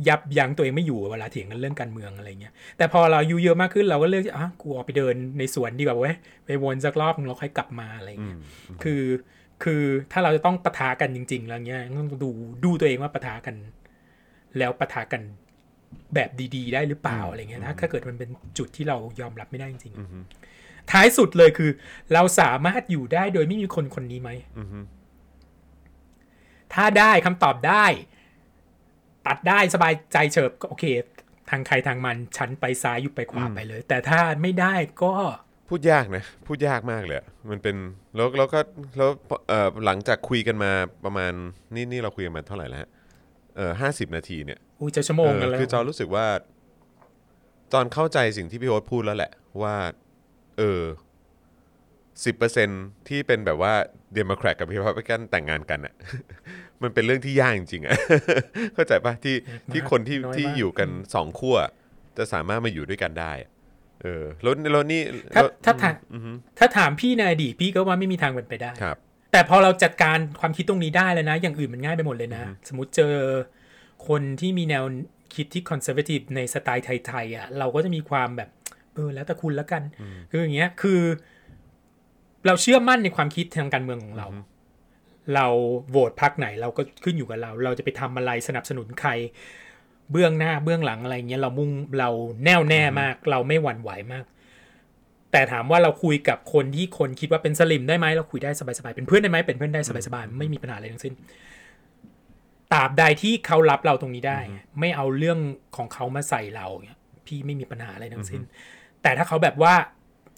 [0.08, 6.16] ยับยั้งตัวเองไม่อยู่เวลาเถียงกันเรื่องการเมืองอะไรเงี้ย แต่พอเราอายู่เยอะมากขึ้นเราก็เลือกที่อะกูออกไปเดินในสวนดีกว่าเว้ย
[6.46, 8.38] ไปวนสักรอบนึงแล้วค่อยกลับมาอะไรเงี้ย
[8.84, 9.02] คือ
[9.64, 12.30] คือถ้าเราจะต้องปะทะกันจริง ๆ แล้วเงี้ยต้องดู
[12.66, 13.56] ดูตัวเองว่าปะทะกัน
[14.58, 15.22] แล้วปะทะกัน
[16.16, 20.47] แบบดี ๆ ได้หรือเปล่าอะไรเงี้ยถ้าถ้าเกิดมันเป็นจุดที่เรายอมรับไม่ได้จริงๆ
[20.92, 21.72] ท้ายสุดเลยคือ
[22.14, 24.30] เราสามารถอยู่ได้โดยไม่มีคนคนนี้ไหม
[26.74, 27.86] ถ้าได้คำตอบได้
[29.28, 30.86] ตัดได้สบายใจเฉิบก็โอเค
[31.50, 34.74] ทางใครทางมันฉันไปซ้ายอยู่ไปขวาไปเลย แต่ถ้าไม่ได้
[35.04, 35.14] ก็
[35.70, 37.76] พูดยากนะ พูดยากมากเลยอะมันเป็น
[38.16, 38.60] แล้วแล้วก็
[38.98, 39.10] แล้ว
[39.50, 40.72] เอ่อหลังจากคุยกันมา
[41.06, 41.34] ประมาณ
[41.76, 42.90] นี่นี่เราคุยกันมาเท่าไหร่แล้วฮะ
[43.56, 46.26] เออห้าสิบนาทีเนี่ยอู้จะชั่วโมงกันเอแล้อวคือจอรู้สึกว่า
[47.74, 49.32] จอนเข้าใจสิ่งที่พี่โอ๊ตพูดแล้วแหละ
[49.62, 49.76] ว่า
[50.58, 50.84] เออ
[52.36, 53.74] 10%ที่เป็นแบบว่า
[54.16, 55.94] เดโมแครตกับรีพับลิกันแต่งงานกันอะ
[56.84, 57.96] มันเป็นเรื่องที่ยากจริงๆอะ
[58.74, 59.36] เข้าใจปะที่
[59.72, 61.58] ที่คนที่น้อยมากที่อยู่กันสองขั้ว
[62.18, 63.50] จะสามารถมาอยู่ด้วยกันได้อะ
[64.02, 65.02] เออแล้วแล้วนี่
[65.36, 65.96] ถ้าแล้วถ้าถาม
[66.60, 68.98] ถ้าถามพี่ในอดีตพี่ก็ว่าไม่มีทางเป็นไปได้ครับ
[69.32, 73.14] แต่พอเราจัดการความคิดตรงนี้ได้แล้วนะ อย่างอื่นมันง่ายไปหมดเลยนะ สมมติเจอ
[74.08, 74.84] คนที่มีแนว
[75.36, 78.50] คิดที่คอนเซอร์เวทีฟในสไตล์ไทยๆอะเราก็จะมีความแบบ
[78.98, 79.84] เออแล้วแต่คุณแล้วกัน
[80.30, 81.02] คืออย่างเงี้ยคือ
[82.46, 84.28] เราเชื่อมั่นในความคิดทางการเมืองของเรา
[85.36, 85.46] เรา
[85.90, 89.10] โหวตพักไหนเราก็ขึ้นอยู่กับเรา เราจะไปทำอะไรสนับสนุนใคร
[90.12, 92.10] เบื้องหน้าเบื้องหลังอะไรเงี้ยเรามุ่งเรา
[92.46, 94.26] แน่วแน่มาก เราไม่หวั่นไหวมาก
[95.32, 101.14] แต่ถามว่าเราคุยกับคนที่คนคิดว่าเป็นสลิมได้ไหมเราคุยได้สบายๆเป็นเพื่อนได้ไหมเป็นเพื่อนได้สบายๆไม่มีปัญหาอะไรทั้งสิ้น
[102.74, 104.40] ตราบใดที่เขารับเราตรงนี้ได้
[104.80, 105.40] ไม่เอาเรื่อง
[105.78, 108.42] ของเขามาใส่เราเนี่ยพี่ไม่มีปัญหาอะไรทั้งสิ้น
[109.04, 109.76] แต่ถ้าเขาแบบว่า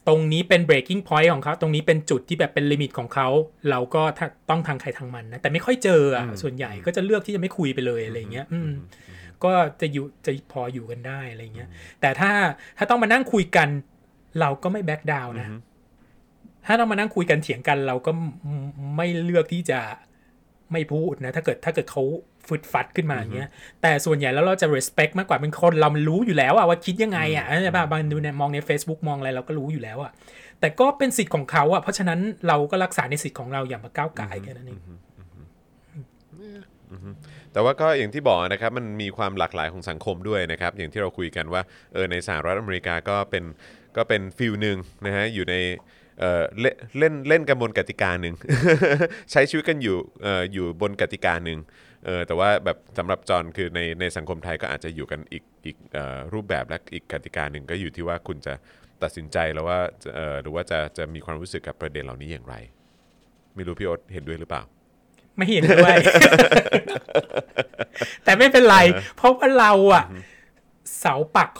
[0.07, 3.27] ตรงนี้เป็น breaking point ของเขา ตรงนี้เป็นจุดที่แบบเป็นลิมิตของเขา
[3.69, 8.71] เราก็ถ้าต้องทางใครทางมันนะ แต่ไม่ค่อยเจออะ ส่วนใหญ่ก็จะเลือกที่จะไม่คุยไปเลยอะไรเงี้ย อืม
[9.43, 9.51] ก็
[9.81, 11.69] จะอยู่จะพออยู่กันได้อะไรเงี้ย
[12.01, 12.31] แต่ถ้า
[12.77, 13.69] ถ้าต้องมานั่งคุยกัน
[14.39, 15.47] เราก็ไม่แบ็กดาวนะ
[16.65, 18.11] ถ้าต้องมานั่งคุยกันเถียงกัน เราก็
[18.95, 19.79] ไม่เลือกที่จะ
[20.71, 22.03] ไม่พูดนะ ถ้าเกิดถ้าเกิดเขา
[22.49, 23.49] ฟึดฟัดขึ้นมาอย่างเงี้ย
[23.81, 30.11] แต่ส่วนใหญ่แล้วเราจะ respect มากกว่าเป็นคนเรามันรู้อยู่แล้วอะว่าคิดยังไงอะใช่ป่ะบางดูเนี่ยมองใน Facebook มองอะไรเราก็รู้อยู่แล้วอะ
[30.59, 34.79] แต่ก็เป็นสิทธิ์ของเขาอะเพราะฉะนั้นเราก็รักษาในสิทธิ์ของเราอย่ามาก้าวไก่ายแค่นั้นเอง
[37.53, 41.61] แต่ว่าก็อย่างที่บอกนะครับมันมีความหลากหลายของสังคมด้วยนะครับ อย่างที่เราคุยกันว่า
[41.93, 43.43] เออในสหรัฐอเมริกาก็เป็น
[43.97, 45.55] ก็เป็นฟิลหนึ่งนะฮะอยู่ใน
[46.19, 48.35] เอ่อเล่นเล่นเล่นกันบนกติกาหนึ่ง
[49.31, 58.53] ใช้ชีวิตกันอยู่เอ่ออยู่บนกติกาหนึ่งเออแต่ว่าแบบสำหรับจอห์นคือในในสังคมไทยก็อาจจะอยู่กันอีกอีกเอ่อรูปแบบและอีกกติกาหนึ่งก็อยู่ที่ว่าคุณจะ
[59.03, 59.79] ตัดสินใจแล้วว่า
[60.15, 62.55] เอ่อหรือว่าจะจะมีความรู้สึกกับประเด็นเหล่านี้อย่างไร
[63.55, 64.63] ไม่รู้พี่โอ๊ตเห็นด้วยหรือเปล่า
[65.37, 65.95] ไม่เห็นด้วย
[68.23, 68.77] แต่ไม่เป็นไร
[69.15, 70.05] เพราะว่าเราอะ
[70.99, 71.51] เสาปัก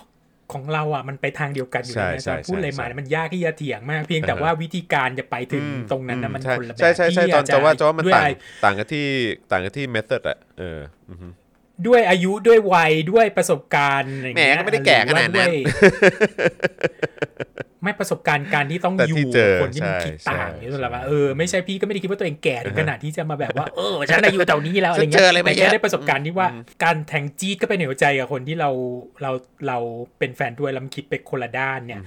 [0.53, 8.29] ของเราอะมันไปทางเดียวกันอยู่แล้วใช่นะใช่จอนพูดอะไรใช่มามันยากที่จะเถียงมากเพียงแต่ว่าวิธีการจะไปถึงตรงนั้นนะมันใช่คนละแบบใช่ใช่ใช่พี่ตอนอาจจะว่าจะว่ามันด้วยต่างอะไร
[8.63, 9.05] ต่างกันที่
[9.51, 10.79] ต่างกันที่ method อะเออ
[11.09, 11.27] อือฮึ
[11.87, 15.49] ด้วยอายุด้วยวัยด้วยประสบการณ์อะไรอย่างเงี้ยแหมก็ไม่ได้แก่ขนาดนั้นหรือว่าด้วย
[17.83, 26.47] ไม่ประสบการณ์การที่ต้องแต่อยู่ที่เจอกับคนที่มันใช่คิดต่างใช่นี่แหละว่าเออไม่ใช่พี่ก็ไม่ได้คิดว่าตัวเองแก่ถึงขนาดที่จะมาแบบว่าเออฉันอายุเท่านี้แล้วอะไรฉันเจเงี้อยอะไรมาแต่เยอะแค่ได้ประสบการณ์ที่ว่า
[26.83, 28.69] การแทงจี๊ดก็ไปในหัวใจกับคนที่เรา
[29.21, 29.31] เรา
[29.67, 29.77] เรา
[30.19, 32.01] เป็นแฟนด้วยแล้วมันคิดไปคนละด้านเนี่ย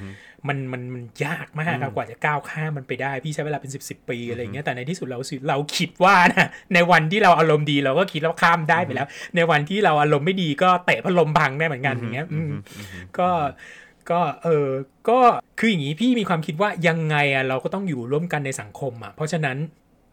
[0.48, 12.52] มันมันมันยากมากอะกว่าจะก้าวข้ามมันไปได้พี่ใช้เวลาเป็นสิบสิบปีอะไรอย่างเงี้ยแต่ในที่สุดเราสิเราคิดว่านะในวันที่เราอารมณ์ดีเราก็คิดแล้วข้ามได้ไปแล้ว ในวันที่เราอารมณ์ไม่ดีก็เตะพัดลมพังได้เหมือนกันอย่างเงี้ยอืม
[13.18, 13.28] ก็
[14.10, 14.68] ก็เออ
[15.08, 15.18] ก็
[15.58, 19.56] คืออย่างนี้พี่มีความคิดว่ายังไงอะเราก็ต้องอยู่ร่วมกันในสังคมอะเพราะฉะนั้น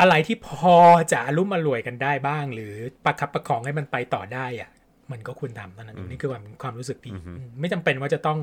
[0.02, 0.76] อะไรที่พอ
[1.12, 2.74] จะอารมณ์มารวยกันได้บ้าง หรือ
[3.06, 4.70] ประคับประคองให้มันไปต่อได้อะ
[5.12, 8.40] มันก็ควรทำเท่านั้นเองนี่คือความความรู้สึกพี่อืมไม่จำเป็นว่าจะต้อง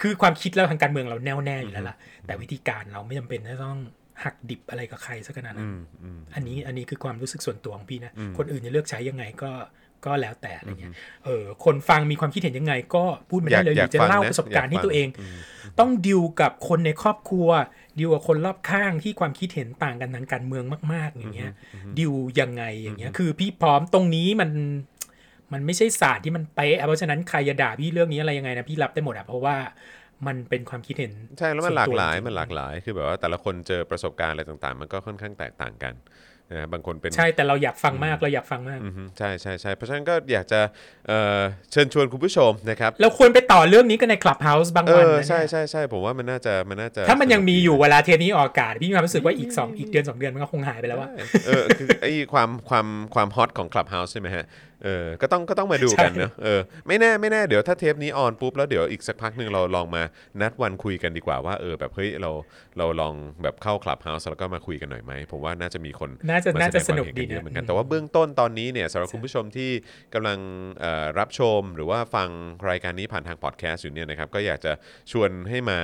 [0.00, 1.96] คือความคิดแล้วทางการเมืองเราแน่วแน่อยู่แล้วล่ะ
[2.26, 3.80] แต่วิธีการเราไม่จำเป็นที่ต้อง
[4.24, 5.70] หักดิบอะไรกับใครสักขนาดนั้น
[6.34, 9.50] อันนี้อันนี้คือความรู้สึกส่วนตัวของพี่นะ คนอื่นจะเลือกใช้ยังไงก็
[10.06, 10.92] ก็แล้วแต่อะไรเงี้ย
[11.24, 15.08] เออ คนฟังมีความคิดเห็นยังไง ก็พูดมาได้เลยหอยารืกอจะฟังเล่านะประสบการณ์อยากที่ฟังตัวเอง
[15.78, 17.48] ต้องดิวกับคนในครอบครัว
[17.98, 21.52] ดิวกับคนรอบข้างที่ความคิดเห็นต่างกันทางการเมืองมาก ๆ อย่างเงี้ย
[21.98, 24.50] ดิวยังไงอย่างเงี้ย คือพี่พร้อมตรงนี้มัน
[25.52, 29.56] มันไม่ใช่ศาสตร์ที่มันเป๊ะอะเพราะฉะนั้นใครจะด่าพี่เรื่องนี้อะไรยังไงนะพี่รับได้หมดอะเพราะว่า
[30.26, 35.94] มันเป็นความคิดเห็นใช่แล้วมันหลากหลายส่วนตัวมันหลากหลาย คือแบบว่าแต่ละคนเจอประสบการณ์อะไรต่างๆ มันก็ค่อนข้างแตกต่างกัน
[36.52, 40.60] นะบางคนเป็นใช่แต่เราอยากฟังมากเราอยากฟังมากอือฮึใช่ใช่ใช่เพราะฉะนั้นก็อยากจะ
[41.08, 41.40] เอ่อ
[41.72, 51.10] เชิญชวนคุณผู้ชมนะครับเราควรไปต่อเรื่องนี้กันใน Clubhouse บางเอวันอนะเนี่ยใช่ใช่ใช่ผมว่ามันน่าจะมันน่าจะ ถ้ามันยังมีสกดีอยู่เวลาเทปนี้ออกอากาศพี่มีความรู้สึกว่าอีกสองอีกเดือนสองเดือนมันก็คงหายไปแล้วว่า
[51.46, 54.44] เออคือไอ้ความความความฮอตของ Clubhouse ใช่ไหมฮะ
[54.84, 60.02] เออก็ต้องก็ต้องมาดูกันใช่เนอะเออไม่แน่ไม่แน่เดี๋ยวถ้าเทปนี้ออนปุ๊บแล้วเดี๋ยวอีกสักพักหนึ่งเราลองมา
[60.40, 62.30] นัดวันคุยกันดีกว่าว่าเออแบบเฮ้ยเรา
[62.78, 69.70] เราลองแบบเข้า Clubhouse แล้วก็มาคุยกันหน่อยไหมผมว่าน่าจะมีคนน่าจะมาน่าจะแงสนุกความดีเห็เยนะอะเหมือนกันแต่ว่าเบื้องต้นตอนนี้เนี่ยสำหรับคุณผู้ชมที่
[70.14, 70.38] กำลัง
[70.80, 72.28] เอ่อรับชมหรือว่าฟัง
[72.70, 74.72] รายการนี้ผ่านทางพอดแคสต์อยู่เนี่ยนะครับก็อยากจะ
[75.12, 75.78] ชวนให้มา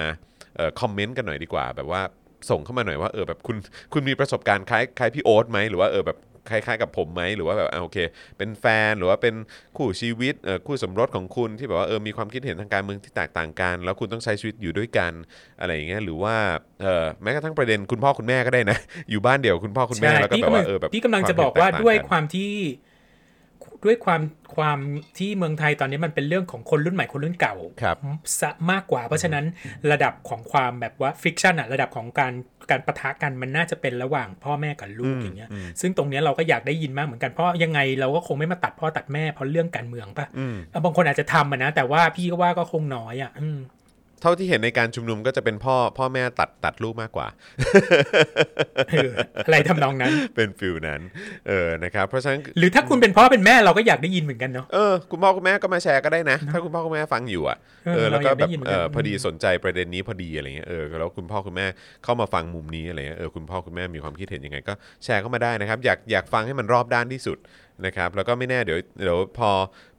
[0.57, 2.03] เอ่อคอมเมนต์กันหน่อยดีกว่าแบบว่า
[2.51, 3.57] ส่งเข้ามาหน่อยว่าเออแบบคุณ
[3.93, 6.19] คุณมีประสบการณ์คล้ายคล้ายพี่โอ๊ตไหมหรือว่าเออแบบ
[6.51, 7.99] คล้ายๆกับผมไหมหรือว่าแบบอะโอเค
[8.39, 9.35] เป็นแฟนหรือว่าเป็น
[9.77, 15.13] คู่ชีวิตเอ่อคู่สมรสของคุณที่แบบว่าเออมีความคิดเห็นทางการเมืองที่แตกต่างกัน แล้วคุณต้องใช้ชีวิตอยู่ด้วยกัน
[15.61, 16.37] อะไรอย่างเงี้ยหรือว่า
[16.83, 18.79] เออแม้กระทั่งประเด็นคุณพ่อคุณแม่ก็ได้นะ
[19.11, 22.53] อยู่บ้านเดียวคุณพ่อคุณแม่ใช่แล้วก็พี่แบบกำลัว่างเออแบบพี่กำลังจะควมบอกว่าเห็นแตต่งด้วยกันความที่
[23.87, 24.21] ด้วยความ
[24.57, 24.79] ความ
[25.19, 27.97] ที่เมืองไทยตอนนี้มันเป็นเรื่องของคนรุ่นใหม่คนรุ่นเก่าครับ
[28.41, 29.45] ซะมากกว่า เพราะฉะนั้น
[29.93, 32.33] ระดับของความแบบว่าฟิกชันอะระดับของการ
[32.71, 35.51] การประทะกันมันน่าจะเป็นระหว่างพ่อแม่กับลูกอย่างเงี้ย
[35.81, 43.59] ซึ่งตรงเนี้ยเราก็อยากได้ยินมากเหมือนกันเพราะยังไงเราก็คงไม่มาตัดพ่อตัดแม่เพราะเรื่องการเมืองปะอืมอะบางคนอาจจะทำอะนะแต่ว่าพี่ก็ว่าก็คงน้อยอะอืม
[44.23, 47.27] เท่าที่เห็นในการชุมนุมก็จะเป็นพ่อพ่อแม่ตัดตัดลูกมากกว่า
[48.91, 49.11] เออ
[49.47, 51.01] อะไรทำนองนั้น เป็นฟิลนั้น
[51.49, 57.57] เออนะครับเพราะฉะนั้นหรือถ้าคุณเป็นพ่อเป็นแม่เราก็อยากได้ยินเหมือนกันเนาะเออคุณพ่อคุณแม่ก็มาแชร์ก็ได้นะ ถ้าคุณพ่อคุณแม่ฟังอยู่อะ
[57.87, 61.67] เออเออแล้วก็เราอยากแบบได้ยินเหมือนเอกันอพอดีสนใจประเด็นนี้พอดีอะไรเงี้ยเออแล้วคุณพ่อคุณแม่
[62.05, 64.73] เข้ามาฟังมุมนี้อะไรเงี้ยเออคุณพ่อคุณแม่มีความคิดเห็นยังไงก็
[65.05, 67.39] แชร์เข้ามาได้นะครับ อยากอยากฟังให้มันรอบด้านที่สุด
[67.85, 69.51] นะครับแล้วก็ไม่แน่เดี๋ยวเดี๋ยวพอ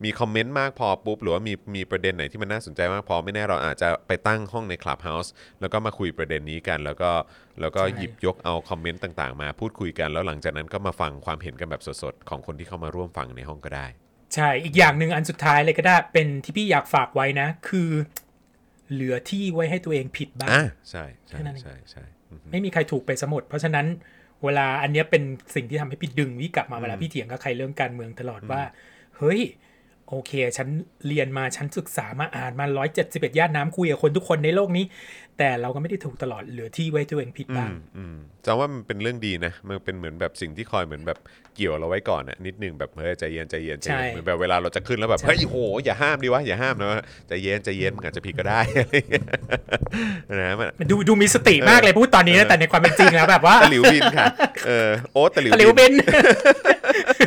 [0.04, 5.30] มีคอมเมนต์มากพอปุ๊บหรือว่ามีมีประเด็นไหนที่มันน่าสนใจมากพอไม่แน่เราอาจจะไปตั้งห้องใน Clubhouse
[5.62, 7.12] แล้วก็มาคุยประเด็นนี้กัน แล้วก็
[7.62, 13.88] แล้วก็ใช่หยิบยกเอาคอมเมนต์ต่างๆ มาพูดคุยกัน แล้วหลังจากนั้นก็มาฟังความเห็นกันแบบสดๆ ของคนที่เข้ามาร่วมฟังในห้องก็ได้
[14.36, 17.90] ใช่อีกอย่างหนึ่งอันสุดท้ายเลยก็ได้เป็นที่พี่อยากฝากไว้นะ คือ
[18.92, 23.86] เหลือที่ไว้ให้ตัวเองผิดบ้างอ่าใช่ใช่แค่นั้นเองใช่ใช่อืมไม่มีใครถูกไปสมดเพราะฉะนั้น
[24.46, 25.24] เวลาอันเนี้ยเป็น
[25.56, 28.62] สิ่งที่ทำให้พี่ดึงพี่กลับมาเวลาพี่เถียงกับใครเรื่องการเมืองตลอดว่า
[29.18, 29.40] เฮ้ย
[30.10, 30.68] โอเค ฉัน
[31.08, 34.86] เรียนมา ฉันศึกษามาอ่านมาร้อยเจ็ดสิบเอ็ดย่านน้ำคุยกับคนทุกคนในโลกนี้
[35.38, 41.20] แต่เราก็ไม่ได้ถูกตลอด เหลือที่ไว้ตัวเองผิดบ้างอืมจำว่ามันเป็นเรื่องดีนะ มันเป็นเหมือนแบบสิ่งที่คอยเหมือนแบบ
[41.56, 49.26] เกี่ยวเราไว้ก่อนอะนิดนึงแบบเฮ้ยใจเย็นใจเย็นใจเย็นใช่เหมือนแบบเวลาเราจะขึ้นแล้วแบบใช่เฮ้ยโหอย่าห้ามดิวะอย่าห้ามนะใจเย็นใจเย็นมันอาจจะผิดก็ได้อะไรอย่างเงี้ย
[50.42, 54.26] นะมันมันดูดูมีสติมากเลยพูดตอนนี้นะแต่ในความเป็นจริงแล้วแบบว่าตะหลิวบินค่ะ
[54.68, 55.94] เออโอ๊ตตะหลิวตะหลิวบิน
[57.20, 57.27] บิน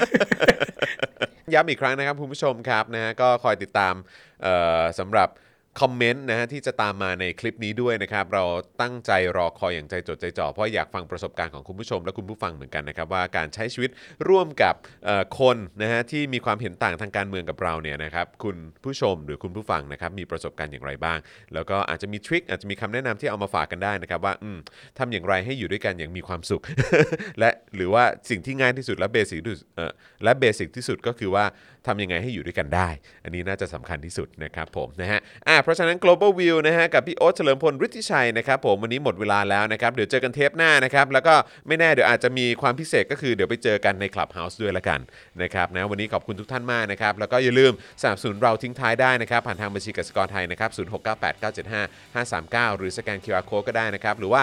[1.54, 3.94] ย้ำอีกครั้งนะครับคุณผู้ชมครับนะฮะก็คอยติดตาม
[4.98, 5.28] สำหรับ
[5.78, 8.44] คอมเมนต์นะฮะที่จะตามมาในคลิปนี้ด้วยนะครับ เรา
[8.80, 13.90] ตั้งใจรอคอยอย่างใจจดใจจ่อเพราะอยากฟังประสบการณ์ของคุณผู้ชมและคุณผู้ฟังเหมือนกันนะครับ ว่าการใช้ชีวิต
[14.28, 14.74] ร่วมกับ
[15.40, 21.18] คนนะฮะที่มีความเห็นต่างทางการเมืองกับเราเนี่ยนะครับคุณผู้ชมหรือคุณผู้ฟังนะครับมีประสบการณ์อย่างไรบ้าง
[21.54, 24.58] แล้วก็อาจจะมีทริคอาจจะมีคำแนะนำที่เอามาฝากกันได้นะครับว่าอืม
[24.98, 26.62] ทำอย่างไรให้อยู่ด้วยกันอย่างมีความสุข
[27.38, 29.66] และหรือว่าสิ่งที่ง่ายที่สุดและเบสิกที่สุด
[30.24, 31.44] และเบสิกที่สุดก็คือว่า
[31.86, 32.88] ทำยังไงให้อยู่ด้วยกันได้
[33.24, 41.34] อันนี้น่าจะสำคัญที่สุดนะครับผมนะฮะอ่าเพราะฉะนั้น global view นะฮะกับพี่โอ๊ตเฉลิมพลฤทธิชัยนะครับผมวันนี้หมดเวลาแล้วนะครับเดี๋ยวเจอกันเทปหน้านะครับแล้วก็
[41.68, 45.00] ไม่แน่เดี๋ยวอาจจะมีความพิเศษก็คือเดี๋ยวไปเจอกันใน Clubhouse ด้วยละกัน
[45.42, 47.72] นะครับนะวันนี้ขอบคุณทุกท่านมากนะครับแล้วก็อย่าลืม
[48.02, 54.42] สนับสนุนเราทิ้งท้ายได้นะครับผ่านทางบัญชีกสิกรไทยนะครับ0698975539หรือสแกน QR Code ก็ได้นะครับหรือว่า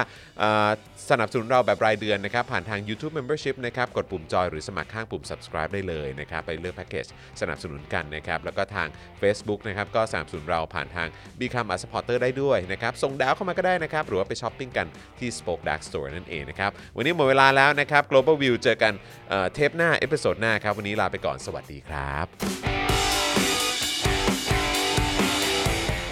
[1.10, 7.06] สนับสนุนเราแบบรายเดือนนะครับผ่านทาง YouTube Membership นะครับกดปุ่มจอยหรือสมัครข้างปุ่ม subscribe ได้เลยนะครับไปเลือกแพ็กเกจ
[7.42, 8.88] สนับสนุนกันนะครับแล้วก็ทาง
[9.22, 11.08] Facebook นะครับก็สนับสนุนเราผ่านทาง
[11.40, 14.88] Become a supporter ได้ด้วยนะครับส่งดาวเข้ามาก็ได้นะครับ หรือว่าไปช้อปปิ้งกัน
[15.20, 18.94] ที่ Spoke Dark Store นั่นเองนะครับ วันนี้หมดเวลาแล้วนะครับ Global View เจอกัน
[19.30, 22.26] เทปหน้า episode หน้าครับ วันนี้ลาไปก่อนสวัสดีครับ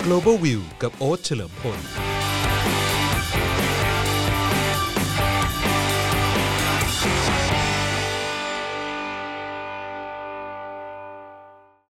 [0.05, 2.14] Global View กับโอ๊ตเฉลิมพล